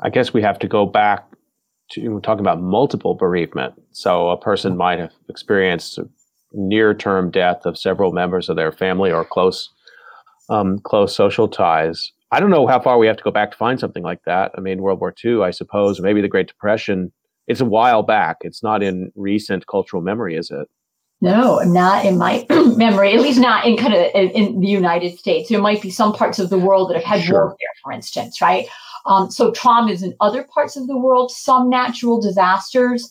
[0.00, 1.29] I guess we have to go back
[1.90, 3.74] to talking about multiple bereavement.
[3.92, 5.98] So a person might have experienced
[6.52, 9.70] near term death of several members of their family or close
[10.48, 12.12] um, close social ties.
[12.32, 14.52] I don't know how far we have to go back to find something like that.
[14.56, 17.12] I mean, World War II, I suppose, maybe the Great Depression.
[17.46, 18.38] It's a while back.
[18.42, 20.68] It's not in recent cultural memory, is it?
[21.20, 23.12] No, not in my memory.
[23.12, 25.48] At least not in kind of in, in, the United States.
[25.48, 27.46] There might be some parts of the world that have had sure.
[27.46, 28.66] warfare, for instance, right?
[29.06, 33.10] Um, so traumas in other parts of the world, some natural disasters.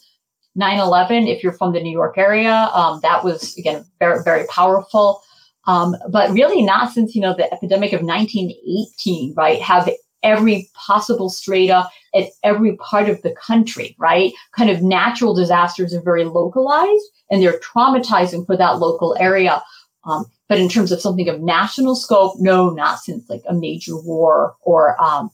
[0.58, 5.22] 9-11 if you're from the new york area um, that was again very very powerful.
[5.68, 9.90] Um, but really not since you know the epidemic of 1918 right have
[10.24, 14.34] every possible strata at every part of the country right?
[14.54, 19.62] Kind of natural disasters are very localized and they're traumatizing for that local area.
[20.06, 23.96] Um, but in terms of something of national scope no not since like a major
[24.02, 25.30] war or um,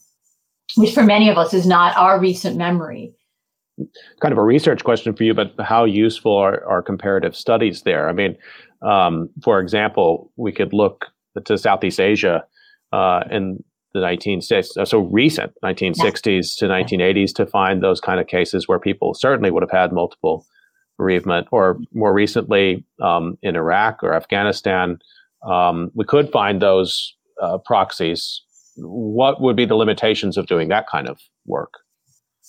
[0.75, 3.13] which for many of us is not our recent memory
[4.21, 8.07] kind of a research question for you, but how useful are, are comparative studies there?
[8.07, 8.37] I mean,
[8.81, 11.07] um, for example, we could look
[11.43, 12.45] to Southeast Asia
[12.93, 13.63] uh, in
[13.93, 18.79] the 1960s, uh, so recent 1960s to 1980s to find those kind of cases where
[18.79, 20.45] people certainly would have had multiple
[20.97, 24.97] bereavement, or more recently um, in Iraq or Afghanistan,
[25.45, 28.41] um, we could find those uh, proxies.
[28.77, 31.73] What would be the limitations of doing that kind of work?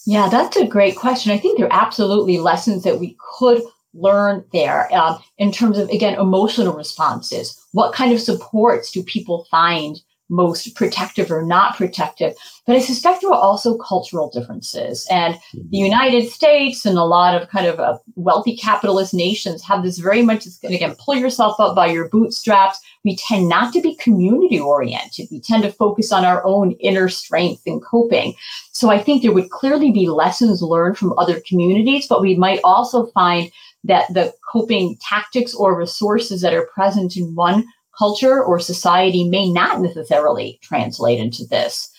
[0.07, 1.33] Yeah, that's a great question.
[1.33, 3.63] I think there are absolutely lessons that we could
[3.95, 7.59] learn there um, in terms of, again, emotional responses.
[7.73, 12.35] What kind of supports do people find most protective or not protective.
[12.67, 15.07] But I suspect there are also cultural differences.
[15.11, 15.75] And the mm-hmm.
[15.85, 20.23] United States and a lot of kind of uh, wealthy capitalist nations have this very
[20.23, 22.81] much, again, pull yourself up by your bootstraps.
[23.05, 25.29] We tend not to be community oriented.
[25.31, 28.35] We tend to focus on our own inner strength and coping.
[28.73, 32.61] So I think there would clearly be lessons learned from other communities, but we might
[32.65, 33.51] also find
[33.85, 37.65] that the coping tactics or resources that are present in one
[37.99, 41.91] culture or society may not necessarily translate into this.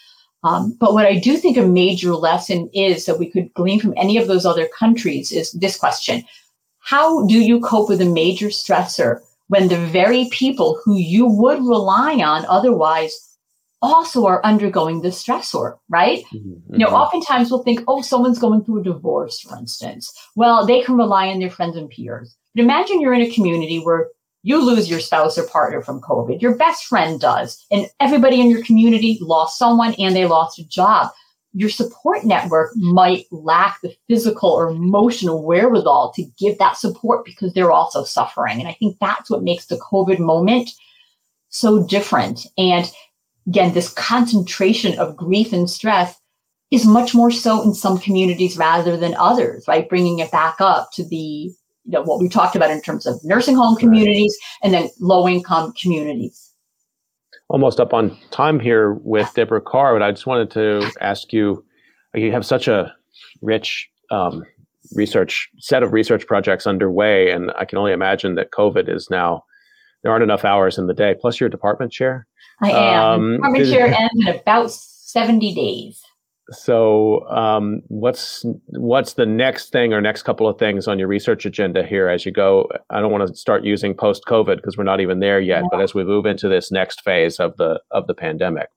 [0.43, 3.93] Um, but what I do think a major lesson is that we could glean from
[3.97, 6.23] any of those other countries is this question
[6.79, 11.59] How do you cope with a major stressor when the very people who you would
[11.59, 13.27] rely on otherwise
[13.81, 16.23] also are undergoing the stressor, right?
[16.33, 16.73] Mm-hmm.
[16.73, 20.11] You know, oftentimes we'll think, oh, someone's going through a divorce, for instance.
[20.35, 22.35] Well, they can rely on their friends and peers.
[22.55, 24.07] But imagine you're in a community where
[24.47, 26.41] you lose your spouse or partner from COVID.
[26.41, 27.65] Your best friend does.
[27.69, 31.11] And everybody in your community lost someone and they lost a job.
[31.51, 37.53] Your support network might lack the physical or emotional wherewithal to give that support because
[37.53, 38.59] they're also suffering.
[38.59, 40.69] And I think that's what makes the COVID moment
[41.49, 42.47] so different.
[42.57, 42.89] And
[43.47, 46.15] again, this concentration of grief and stress
[46.71, 49.89] is much more so in some communities rather than others, right?
[49.89, 51.51] Bringing it back up to the
[51.87, 55.27] you know, what we talked about in terms of nursing home communities and then low
[55.27, 56.53] income communities.
[57.49, 61.63] Almost up on time here with Deborah Carr, but I just wanted to ask you
[62.13, 62.93] you have such a
[63.41, 64.43] rich um,
[64.93, 69.45] research set of research projects underway, and I can only imagine that COVID is now
[70.03, 71.15] there aren't enough hours in the day.
[71.19, 72.27] Plus, you're department chair.
[72.61, 73.03] I am.
[73.03, 76.01] Um, department chair ends in about 70 days
[76.51, 81.45] so um, what's what's the next thing or next couple of things on your research
[81.45, 82.69] agenda here as you go?
[82.89, 85.67] I don't want to start using post covid because we're not even there yet yeah.
[85.71, 88.69] but as we move into this next phase of the of the pandemic.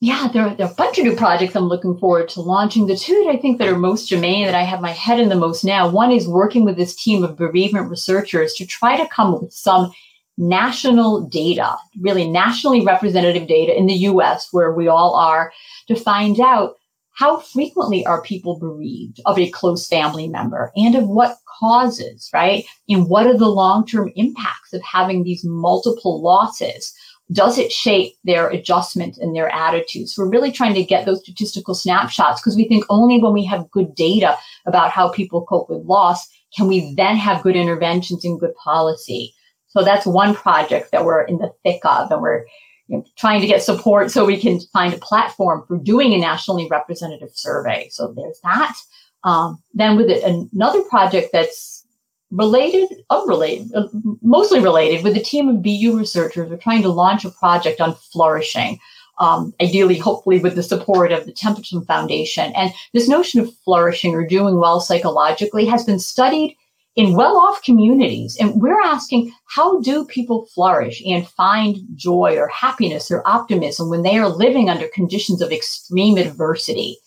[0.00, 2.86] Yeah there, there, are a bunch of new projects i'm looking forward to launching.
[2.86, 5.28] The two that i think that are most germane that i have my head in
[5.28, 9.08] the most now one is working with this team of bereavement researchers to try to
[9.08, 9.92] come up with some
[10.38, 15.52] national data really nationally representative data in the us where we all are
[15.86, 16.76] to find out
[17.20, 22.64] how frequently are people bereaved of a close family member and of what causes, right?
[22.88, 26.94] And what are the long term impacts of having these multiple losses?
[27.30, 30.14] Does it shape their adjustment and their attitudes?
[30.16, 33.70] We're really trying to get those statistical snapshots because we think only when we have
[33.70, 38.40] good data about how people cope with loss can we then have good interventions and
[38.40, 39.34] good policy.
[39.68, 42.46] So that's one project that we're in the thick of, and we're
[42.90, 46.18] you know, trying to get support so we can find a platform for doing a
[46.18, 47.88] nationally representative survey.
[47.90, 48.74] So there's that.
[49.22, 51.86] Um, then with it, another project that's
[52.32, 53.86] related, unrelated, uh,
[54.22, 57.94] mostly related, with a team of BU researchers, we're trying to launch a project on
[57.94, 58.80] flourishing.
[59.18, 62.52] Um, ideally, hopefully, with the support of the Templeton Foundation.
[62.56, 66.56] And this notion of flourishing or doing well psychologically has been studied
[66.96, 68.36] in well off communities.
[68.40, 74.02] And we're asking, how do people flourish and find joy or happiness or optimism when
[74.02, 76.98] they are living under conditions of extreme adversity?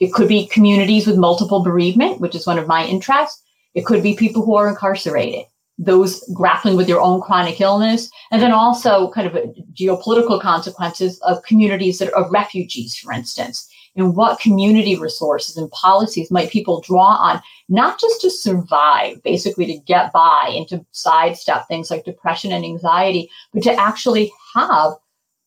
[0.00, 3.42] It could be communities with multiple bereavement, which is one of my interests.
[3.74, 5.44] It could be people who are incarcerated,
[5.78, 9.34] those grappling with their own chronic illness, and then also kind of
[9.74, 13.69] geopolitical consequences of communities that are refugees, for instance.
[13.96, 19.66] And what community resources and policies might people draw on, not just to survive, basically
[19.66, 24.92] to get by and to sidestep things like depression and anxiety, but to actually have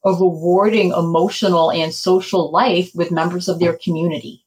[0.05, 4.42] a rewarding emotional and social life with members of their community.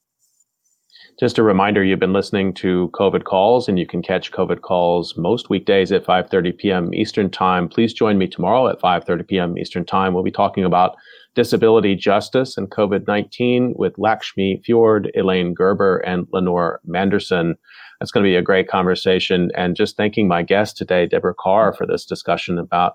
[1.18, 5.16] Just a reminder, you've been listening to COVID Calls, and you can catch COVID Calls
[5.16, 6.92] most weekdays at 5.30 p.m.
[6.92, 7.70] Eastern Time.
[7.70, 9.56] Please join me tomorrow at 5.30 p.m.
[9.56, 10.12] Eastern Time.
[10.12, 10.94] We'll be talking about
[11.34, 17.54] disability justice and COVID-19 with Lakshmi Fjord, Elaine Gerber, and Lenore Manderson.
[17.98, 19.50] That's going to be a great conversation.
[19.56, 22.92] And just thanking my guest today, Deborah Carr, for this discussion about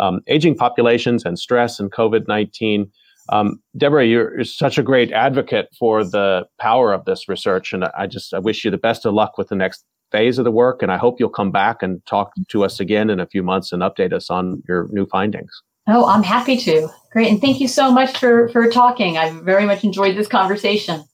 [0.00, 2.90] um, aging populations and stress and COVID 19.
[3.30, 7.84] Um, Deborah, you're, you're, such a great advocate for the power of this research, and
[7.84, 10.50] I just I wish you the best of luck with the next phase of the
[10.50, 10.82] work.
[10.82, 13.72] And I hope you'll come back and talk to us again in a few months
[13.72, 15.62] and update us on your new findings.
[15.86, 16.88] Oh, I'm happy to.
[17.12, 19.16] Great, and thank you so much for for talking.
[19.16, 21.04] I very much enjoyed this conversation.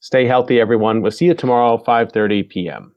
[0.00, 1.02] Stay healthy, everyone.
[1.02, 2.95] We'll see you tomorrow, 5:30 p.m.